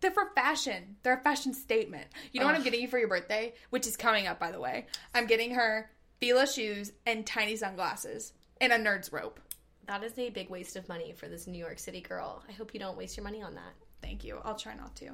[0.01, 0.97] They're for fashion.
[1.03, 2.07] They're a fashion statement.
[2.31, 3.53] You know what I'm getting you for your birthday?
[3.69, 4.87] Which is coming up, by the way.
[5.13, 9.39] I'm getting her Fila shoes and tiny sunglasses and a nerd's rope.
[9.87, 12.43] That is a big waste of money for this New York City girl.
[12.47, 13.73] I hope you don't waste your money on that.
[14.01, 14.39] Thank you.
[14.43, 15.11] I'll try not to.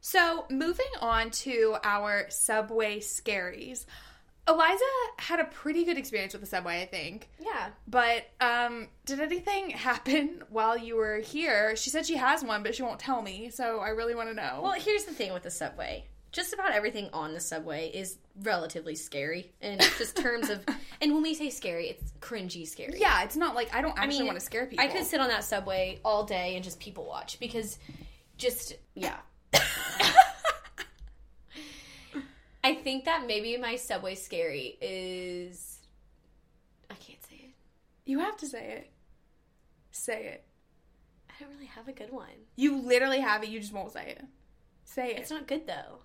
[0.00, 3.86] So, moving on to our subway scaries.
[4.46, 4.84] Eliza
[5.18, 7.30] had a pretty good experience with the subway, I think.
[7.40, 7.68] Yeah.
[7.88, 11.76] But um, did anything happen while you were here?
[11.76, 13.50] She said she has one, but she won't tell me.
[13.50, 14.60] So I really want to know.
[14.62, 16.04] Well, here's the thing with the subway.
[16.32, 20.64] Just about everything on the subway is relatively scary in just terms of
[21.00, 22.98] and when we say scary, it's cringy scary.
[22.98, 24.84] yeah, it's not like I don't I actually mean, want to scare people.
[24.84, 27.78] I could sit on that subway all day and just people watch because
[28.36, 29.18] just yeah.
[32.64, 35.80] I think that maybe my subway scary is
[36.90, 37.50] I can't say it.
[38.06, 38.90] You have to say it.
[39.90, 40.44] Say it.
[41.28, 42.28] I don't really have a good one.
[42.56, 43.50] You literally have it.
[43.50, 44.24] You just won't say it.
[44.84, 45.18] Say it.
[45.18, 45.98] It's not good though.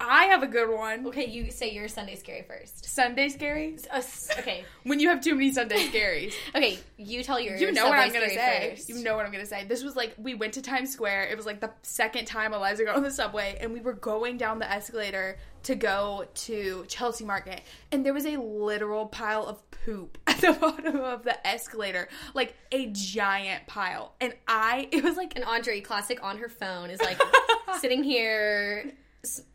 [0.00, 1.06] I have a good one.
[1.06, 2.86] Okay, you say your Sunday scary first.
[2.86, 3.78] Sunday scary?
[3.88, 4.02] Uh,
[4.40, 6.34] okay, When you have too many Sunday scaries.
[6.56, 7.60] okay, you tell yours.
[7.60, 8.72] You know what I'm gonna say.
[8.74, 8.88] first.
[8.88, 9.64] You know what I'm gonna say.
[9.64, 11.28] This was like we went to Times Square.
[11.30, 14.38] It was like the second time Eliza got on the subway, and we were going
[14.38, 19.70] down the escalator to go to Chelsea Market, and there was a literal pile of
[19.70, 24.14] poop at the bottom of the escalator, like a giant pile.
[24.20, 27.20] And I, it was like an Audrey, classic on her phone, is like
[27.80, 28.92] sitting here,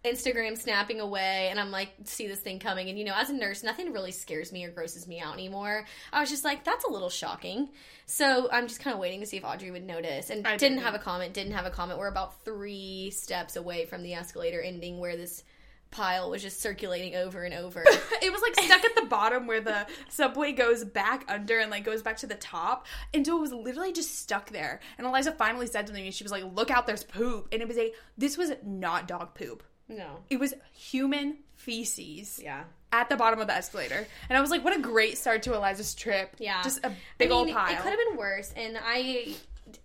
[0.05, 2.89] Instagram snapping away, and I'm like, see this thing coming.
[2.89, 5.85] And you know, as a nurse, nothing really scares me or grosses me out anymore.
[6.13, 7.69] I was just like, that's a little shocking.
[8.05, 10.29] So I'm just kind of waiting to see if Audrey would notice.
[10.29, 10.85] And I didn't didn't.
[10.85, 11.99] have a comment, didn't have a comment.
[11.99, 15.43] We're about three steps away from the escalator ending where this
[15.91, 17.81] pile was just circulating over and over.
[18.21, 21.83] it was like stuck at the bottom where the subway goes back under and like
[21.83, 22.85] goes back to the top.
[23.13, 24.79] And so it was literally just stuck there.
[24.97, 27.47] And Eliza finally said something and she was like, Look out, there's poop.
[27.51, 29.63] And it was a this was not dog poop.
[29.87, 30.19] no.
[30.29, 32.63] It was human feces Yeah.
[32.91, 34.07] at the bottom of the escalator.
[34.29, 36.35] And I was like, What a great start to Eliza's trip.
[36.39, 36.61] Yeah.
[36.63, 37.73] Just a big I mean, old pile.
[37.73, 39.35] It could have been worse, and I,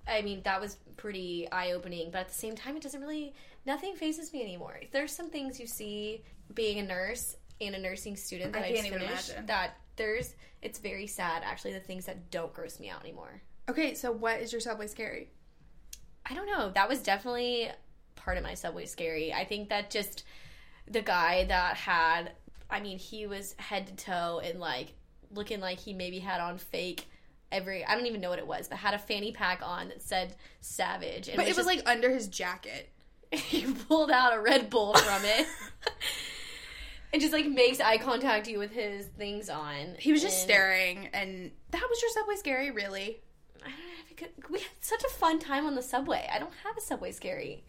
[0.08, 2.10] I mean, that was pretty eye opening.
[2.10, 3.34] But at the same time, it doesn't really.
[3.64, 4.80] Nothing phases me anymore.
[4.90, 8.68] There's some things you see being a nurse and a nursing student that I I,
[8.68, 9.28] can't just even finished.
[9.30, 9.46] imagine.
[9.46, 10.34] That there's.
[10.62, 11.72] It's very sad, actually.
[11.74, 13.42] The things that don't gross me out anymore.
[13.68, 15.30] Okay, so what is your subway scary?
[16.26, 16.70] I don't know.
[16.70, 17.68] That was definitely
[18.16, 19.32] part of my subway scary.
[19.32, 20.24] I think that just
[20.88, 22.32] the guy that had,
[22.70, 24.94] I mean, he was head to toe and like
[25.32, 27.06] looking like he maybe had on fake
[27.50, 30.02] every, I don't even know what it was, but had a fanny pack on that
[30.02, 31.28] said Savage.
[31.28, 32.88] And But it was just- like under his jacket.
[33.36, 35.46] he pulled out a Red Bull from it.
[37.12, 39.96] And just like makes eye contact you with his things on.
[39.98, 43.20] He was just And staring and that was your subway scary, really?
[43.60, 46.26] I don't have a good, we had such a fun time on the subway.
[46.32, 47.64] I don't have a subway scary.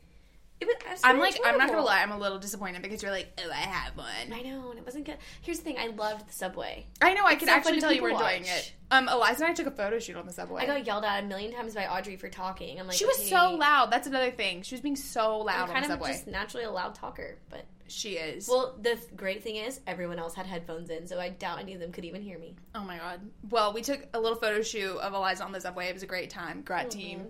[0.67, 3.39] It was, I'm like, I'm not gonna lie, I'm a little disappointed because you're like,
[3.45, 4.07] oh, I have one.
[4.33, 5.17] I know, and it wasn't good.
[5.41, 6.87] Here's the thing: I loved the subway.
[7.01, 8.73] I know, I can so actually tell you were enjoying it.
[8.91, 10.61] Um, Eliza and I took a photo shoot on the subway.
[10.61, 12.79] I got yelled at a million times by Audrey for talking.
[12.79, 13.91] I'm like, she was okay, so loud.
[13.91, 14.61] That's another thing.
[14.61, 16.11] She was being so loud I'm on kind the of subway.
[16.11, 18.47] just naturally a loud talker, but She is.
[18.47, 21.73] well, the th- great thing is everyone else had headphones in, so I doubt any
[21.73, 22.55] of them could even hear me.
[22.75, 23.21] oh my god.
[23.49, 25.87] Well, we took a little photo shoot of Eliza on the subway.
[25.87, 26.61] It was a great time.
[26.61, 27.29] Great team.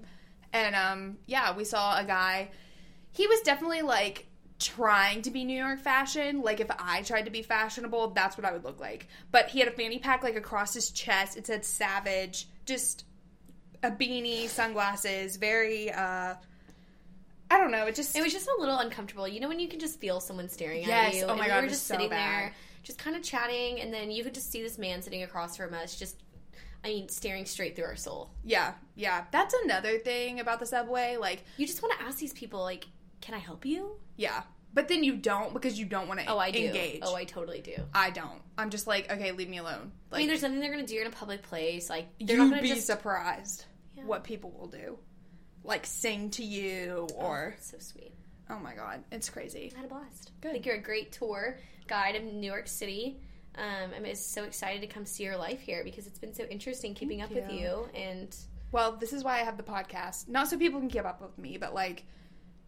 [0.51, 2.51] And um, yeah, we saw a guy.
[3.13, 4.27] He was definitely like
[4.59, 6.41] trying to be New York fashion.
[6.41, 9.07] Like if I tried to be fashionable, that's what I would look like.
[9.31, 11.37] But he had a fanny pack like across his chest.
[11.37, 12.47] It said Savage.
[12.65, 13.05] Just
[13.83, 16.35] a beanie, sunglasses, very uh
[17.51, 19.27] I don't know, it just It was just a little uncomfortable.
[19.27, 21.13] You know when you can just feel someone staring Yes.
[21.13, 21.23] at you.
[21.25, 22.17] Oh my and God, we were just so sitting bad.
[22.45, 25.55] there, just kind of chatting, and then you could just see this man sitting across
[25.57, 26.15] from us, just
[26.85, 28.29] I mean, staring straight through our soul.
[28.43, 29.23] Yeah, yeah.
[29.31, 31.15] That's another thing about the subway.
[31.17, 32.87] Like, You just want to ask these people, like,
[33.23, 34.43] "Can I help you?" yeah.
[34.75, 36.57] But then you don't because you don't want to Oh, I do.
[36.65, 37.01] engage.
[37.03, 37.75] Oh, I totally do.
[37.93, 38.41] I don't.
[38.57, 39.91] I'm just like, okay, leave me alone.
[40.11, 41.91] I mean, there's nothing they're gonna do in a public place.
[41.91, 44.05] Like, they're you'd not gonna be just surprised Yeah.
[44.05, 44.97] what people will do.
[45.63, 48.13] Like sing to you or so sweet.
[48.49, 49.71] oh my god, it's crazy.
[49.75, 50.31] I had a blast.
[50.41, 50.49] Good.
[50.49, 53.19] I think you're a great tour guide of New York City.
[53.55, 56.95] Um, I'm so excited to come see your life here because it's been so interesting
[56.95, 57.59] keeping Thank up with you.
[57.59, 57.89] you.
[57.93, 58.35] And
[58.71, 60.27] Well, this is why I have the podcast.
[60.27, 62.05] Not so people can keep up with me, but like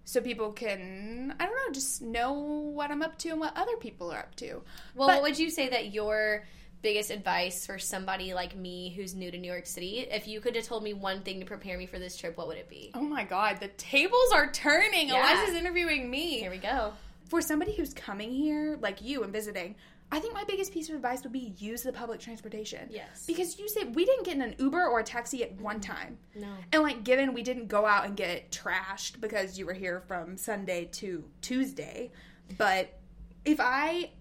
[0.06, 3.76] so people can I don't know, just know what I'm up to and what other
[3.78, 4.62] people are up to.
[4.96, 6.46] well, But- what would you say that your
[6.82, 10.00] biggest advice for somebody like me who's new to New York City?
[10.02, 12.48] If you could have told me one thing to prepare me for this trip, what
[12.48, 12.92] would it be?
[12.94, 15.10] Oh my god, the tables are turning.
[15.10, 15.36] Yeah.
[15.38, 16.40] Eliza's interviewing me.
[16.40, 16.94] Here we go.
[17.28, 19.74] for somebody who's coming here, like you and visiting,
[20.12, 22.88] I think my biggest piece of advice would be use the public transportation.
[22.90, 23.26] Yes.
[23.26, 26.18] Because you said we didn't get in an Uber or a taxi at one time.
[26.36, 26.48] No.
[26.72, 30.38] And like given we didn't go out and get trashed because you were here from
[30.38, 32.12] Sunday to Tuesday,
[32.58, 33.00] but
[33.44, 34.12] if I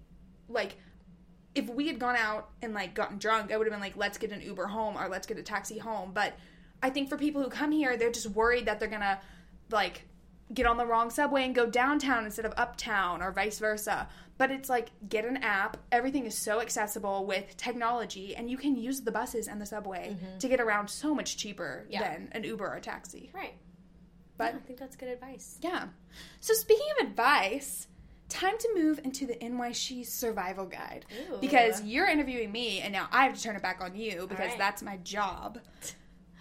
[0.49, 0.77] like
[1.53, 4.17] if we had gone out and like gotten drunk, I would have been like, let's
[4.17, 6.11] get an Uber home or let's get a taxi home.
[6.13, 6.33] But
[6.83, 9.19] I think for people who come here, they're just worried that they're gonna
[9.71, 10.03] like
[10.53, 14.07] get on the wrong subway and go downtown instead of uptown or vice versa.
[14.37, 15.77] But it's like get an app.
[15.91, 20.15] Everything is so accessible with technology, and you can use the buses and the subway
[20.15, 20.37] mm-hmm.
[20.39, 22.03] to get around so much cheaper Yeah.
[22.03, 23.31] than an Uber or a taxi.
[23.33, 23.55] Right.
[24.37, 25.57] But Yeah, I think that's good advice.
[25.61, 25.87] yeah.
[26.41, 27.87] So speaking of advice,
[28.27, 31.05] time to move into the NY She survival guide.
[31.31, 31.37] Ooh.
[31.39, 34.49] Because you're interviewing me and now I have to turn it back on you because
[34.49, 34.57] right.
[34.57, 35.59] that's my job.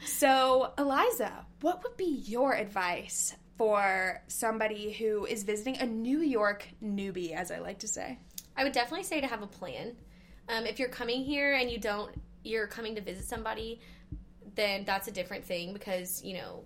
[0.05, 6.69] So, Eliza, what would be your advice for somebody who is visiting a New York
[6.83, 8.19] newbie, as I like to say?
[8.57, 9.97] I would definitely say to have a plan.
[10.49, 12.13] Um, if you're coming here and you don't,
[12.43, 13.81] you're coming to visit somebody,
[14.55, 16.65] then that's a different thing because you know,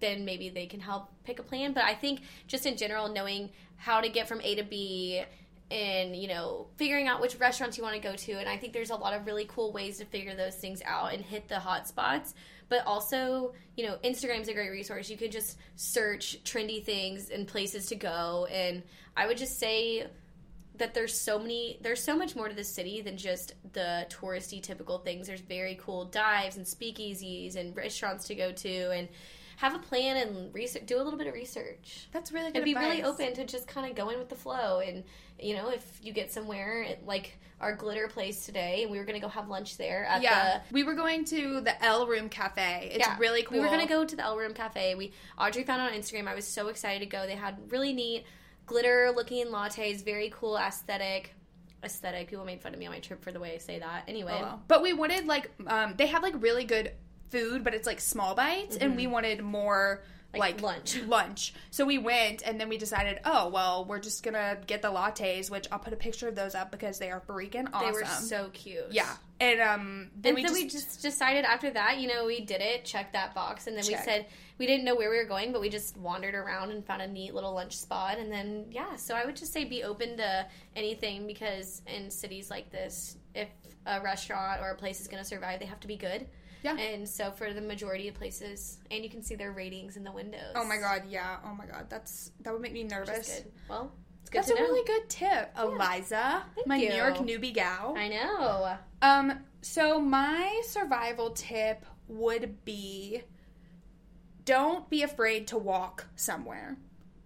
[0.00, 1.72] then maybe they can help pick a plan.
[1.72, 5.24] But I think just in general, knowing how to get from A to B
[5.70, 8.72] and you know figuring out which restaurants you want to go to and i think
[8.72, 11.58] there's a lot of really cool ways to figure those things out and hit the
[11.58, 12.34] hot spots
[12.68, 15.08] but also you know instagram's a great resource.
[15.10, 18.46] You could just search trendy things and places to go.
[18.50, 18.82] And
[19.16, 20.06] i would just say
[20.78, 24.62] that there's so many there's so much more to the city than just the touristy
[24.62, 25.26] typical things.
[25.26, 28.90] There's very cool dives and speakeasies and restaurants to go to.
[28.90, 29.08] And
[29.56, 32.08] have a plan and research do a little bit of research.
[32.12, 34.80] That's really good and be really open to just kind of going with the flow
[34.80, 35.02] and
[35.38, 39.20] you know if you get somewhere like our glitter place today and we were gonna
[39.20, 42.90] go have lunch there at Yeah, we were going to the L Room Cafe.
[42.92, 43.58] It's yeah, really cool.
[43.58, 44.94] we were gonna go to the L Room Cafe.
[44.94, 46.28] We Audrey found it on Instagram.
[46.28, 47.26] I was so excited to go.
[47.26, 48.24] They had really neat
[48.66, 51.32] glitter looking lattes very cool aesthetic
[51.84, 52.28] aesthetic.
[52.28, 54.04] People made fun of me on my trip for the way I say that.
[54.08, 54.34] Anyway.
[54.36, 54.62] Oh, well.
[54.68, 56.92] But we wanted like um they have like really good
[57.30, 60.02] food, but it's like small bites, and we wanted more
[60.36, 60.40] Mm-hmm.
[60.40, 61.02] Like like, lunch.
[61.06, 61.54] Lunch.
[61.70, 65.50] So we went, and then we decided, oh well, we're just gonna get the lattes,
[65.50, 67.86] which I'll put a picture of those up because they are freaking awesome.
[67.86, 71.44] they were so cute yeah, and um, then and we so just, we just decided
[71.44, 74.26] after that, you know, we did it, checked that box, and then we said
[74.58, 77.06] we didn't know where we were going, but we just wandered around and found a
[77.06, 78.96] neat little lunch spot, and then yeah.
[78.96, 83.48] So I would just say be open to anything because in cities like this, if
[83.86, 86.26] a restaurant or a place is going to survive, they have to be good.
[86.66, 86.76] Yeah.
[86.78, 90.12] And so for the majority of places, and you can see their ratings in the
[90.12, 90.52] windows.
[90.54, 93.28] oh my god, yeah, oh my god, that's that would make me nervous.
[93.42, 93.52] good.
[93.68, 94.60] Well, it's good That's a know.
[94.62, 96.88] really good tip, Eliza, Thank my you.
[96.88, 97.94] New York newbie gal.
[97.96, 98.76] I know.
[99.02, 103.22] Um, so my survival tip would be
[104.44, 106.76] don't be afraid to walk somewhere.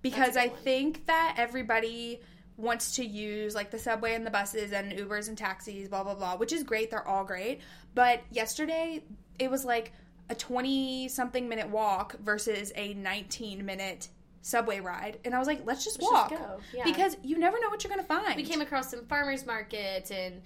[0.02, 0.56] Because I one.
[0.58, 2.20] think that everybody
[2.60, 6.14] wants to use like the subway and the buses and Ubers and taxis, blah blah
[6.14, 7.60] blah, which is great, they're all great.
[7.94, 9.02] But yesterday
[9.38, 9.92] it was like
[10.28, 14.08] a 20 something minute walk versus a 19 minute
[14.42, 16.42] subway ride, and I was like, let's just Let's walk just
[16.74, 16.84] yeah.
[16.84, 18.36] because you never know what you're gonna find.
[18.36, 20.40] we came across some farmers markets and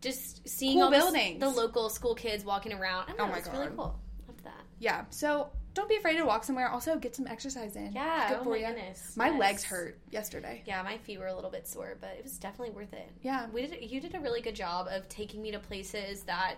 [0.00, 1.40] just seeing Cool all buildings.
[1.40, 3.04] the local school kids walking around.
[3.08, 3.76] I don't Oh my it's really God.
[3.76, 3.98] cool.
[4.28, 4.64] Love that.
[4.78, 6.68] yeah, so don't be afraid to walk somewhere.
[6.70, 7.92] Also, get some exercise in.
[7.92, 8.66] Yeah, good oh for my you.
[8.66, 9.38] goodness, My yes.
[9.38, 10.62] legs hurt yesterday.
[10.66, 13.08] Yeah, my feet were a little bit sore, but it was definitely worth it.
[13.22, 13.46] Yeah.
[13.52, 13.88] we did.
[13.90, 16.54] You did a really good job of taking me to places that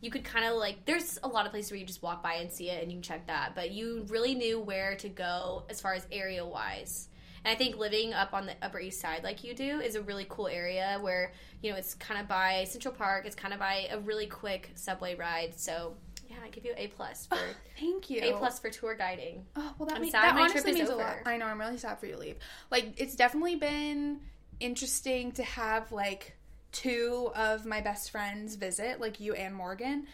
[0.00, 0.86] you could kind of like.
[0.86, 2.96] There's a lot of places where you just walk by and see it, and you
[2.96, 3.54] can check that.
[3.54, 7.08] But you really knew where to go as far as area wise.
[7.44, 10.02] And I think living up on the Upper East Side like you do is a
[10.02, 13.26] really cool area where you know it's kind of by Central Park.
[13.26, 15.58] It's kind of by a really quick subway ride.
[15.58, 15.94] So
[16.32, 17.36] yeah, I give you a plus for
[17.78, 18.20] Thank you.
[18.22, 19.44] a plus for tour guiding.
[19.56, 21.16] Oh well, that, mean- that my honestly trip is means a lot.
[21.26, 21.46] I know.
[21.46, 22.36] I'm really sad for you to leave.
[22.70, 24.20] Like, it's definitely been
[24.60, 26.36] interesting to have like
[26.72, 30.06] two of my best friends visit, like you and Morgan,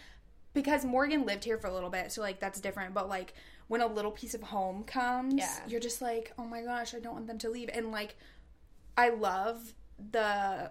[0.55, 2.95] because Morgan lived here for a little bit, so like that's different.
[2.95, 3.35] But like
[3.69, 5.59] when a little piece of home comes, Yeah.
[5.69, 7.69] you're just like, oh my gosh, I don't want them to leave.
[7.73, 8.17] And like,
[8.97, 9.75] I love
[10.11, 10.71] the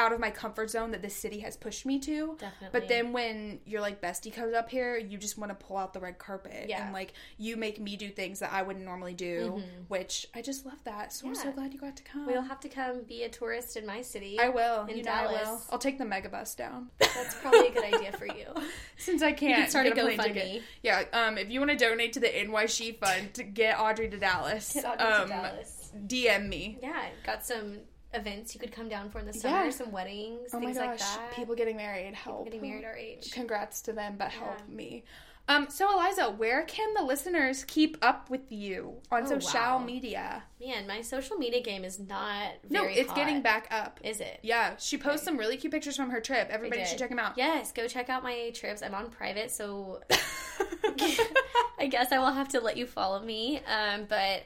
[0.00, 2.36] out of my comfort zone that this city has pushed me to.
[2.38, 2.68] Definitely.
[2.72, 5.92] But then when your like bestie comes up here, you just want to pull out
[5.92, 6.82] the red carpet Yeah.
[6.84, 10.64] and like you make me do things that I wouldn't normally do, which I just
[10.64, 11.12] love that.
[11.12, 12.26] So I'm so glad you got to come.
[12.26, 14.38] We'll have to come be a tourist in my city.
[14.40, 14.86] I will.
[14.86, 15.32] in you know I will.
[15.38, 15.66] Dallas.
[15.70, 16.88] I'll take the megabus down.
[16.98, 18.46] That's probably a good idea for you.
[18.96, 20.62] Since I can't start a get plane GoFundMe.
[20.82, 24.16] Yeah, um, if you want to donate to the NYC fund to get Audrey to
[24.16, 25.92] Dallas, Get Audrey um, to Dallas.
[26.06, 26.78] DM me.
[26.82, 27.78] Yeah, got some
[28.12, 29.70] events you could come down for in the summer, Yeah.
[29.70, 31.32] some weddings, Oh things like that.
[31.34, 32.44] people getting married, help.
[32.44, 33.30] getting married our age.
[33.32, 35.04] Congrats to them, but help me.
[35.48, 39.78] Um, so Eliza, where can the listeners keep up with you on Oh, social wow.
[39.78, 40.44] media?
[40.60, 43.16] Man, my social media game is not No, it's hot.
[43.16, 43.98] getting back up.
[44.04, 44.38] Is it?
[44.42, 46.48] Yeah, she posts some really cute pictures from her trip.
[46.50, 47.36] Everybody should check them out.
[47.36, 48.80] Yes, go check out my trips.
[48.82, 50.00] I'm on private, so
[51.78, 53.60] I guess I will have to let you follow me.
[53.66, 54.42] Um, but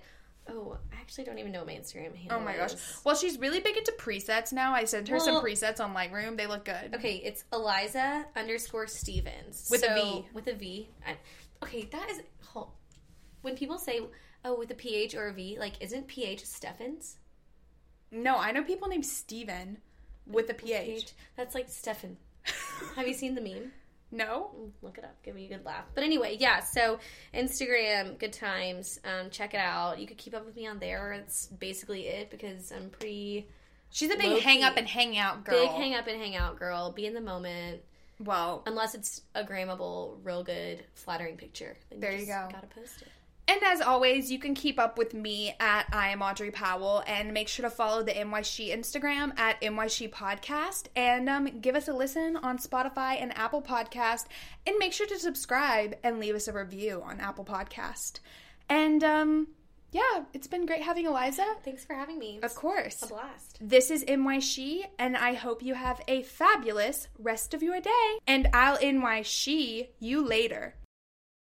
[0.48, 2.38] oh, actually don't even know my Instagram handle.
[2.38, 2.72] Oh my gosh.
[2.72, 3.00] is.
[3.04, 4.72] Well, she's really big into presets now.
[4.72, 6.36] I sent her some presets on Lightroom.
[6.38, 6.94] They look good.
[6.94, 10.26] Okay, it's Eliza underscore Stevens With a So- V.
[10.32, 10.88] With a V.
[11.06, 11.16] I,
[11.62, 12.70] okay, that is hold-
[13.42, 14.00] when people say
[14.46, 15.58] oh with a PH or a V.
[15.60, 17.16] Like, isn't PH Steffens?
[18.10, 19.78] No, I know people named Steven
[20.26, 21.12] with a PH.
[21.36, 22.16] That's like Stefan.
[22.96, 23.72] Have you seen the meme?
[24.14, 24.50] No?
[24.82, 25.16] Look it up.
[25.22, 25.84] Give me a good laugh.
[25.94, 26.60] But anyway, yeah.
[26.60, 26.98] So
[27.34, 28.98] Instagram, good times.
[29.04, 29.98] Um, check it out.
[29.98, 31.12] You could keep up with me on there.
[31.12, 33.48] It's basically it because I'm pretty
[33.90, 34.40] She's a big Low-key.
[34.40, 35.60] hang up and hang out girl.
[35.60, 36.90] big hang up and hang out girl.
[36.92, 37.80] Be in the moment.
[38.20, 41.76] Well, Unless it's a grammable, real good, flattering picture.
[41.90, 42.48] Then There you just go.
[42.50, 43.08] Gotta post it.
[43.46, 47.32] And as always, you can keep up with me at I am Audrey Powell and
[47.32, 51.76] make sure to follow the NY She Instagram at NY She Podcast and um, give
[51.76, 54.26] us a listen on Spotify and Apple Podcast
[54.66, 58.20] and make sure to subscribe and leave us a review on Apple Podcast.
[58.70, 59.48] And um,
[59.92, 61.44] yeah, it's been great having Eliza.
[61.64, 62.40] Thanks for having me.
[62.42, 63.02] Of course.
[63.02, 63.58] a blast.
[63.60, 68.18] This is NY She, and I hope you have a fabulous rest of your day.
[68.26, 70.74] And I'll NYC you later.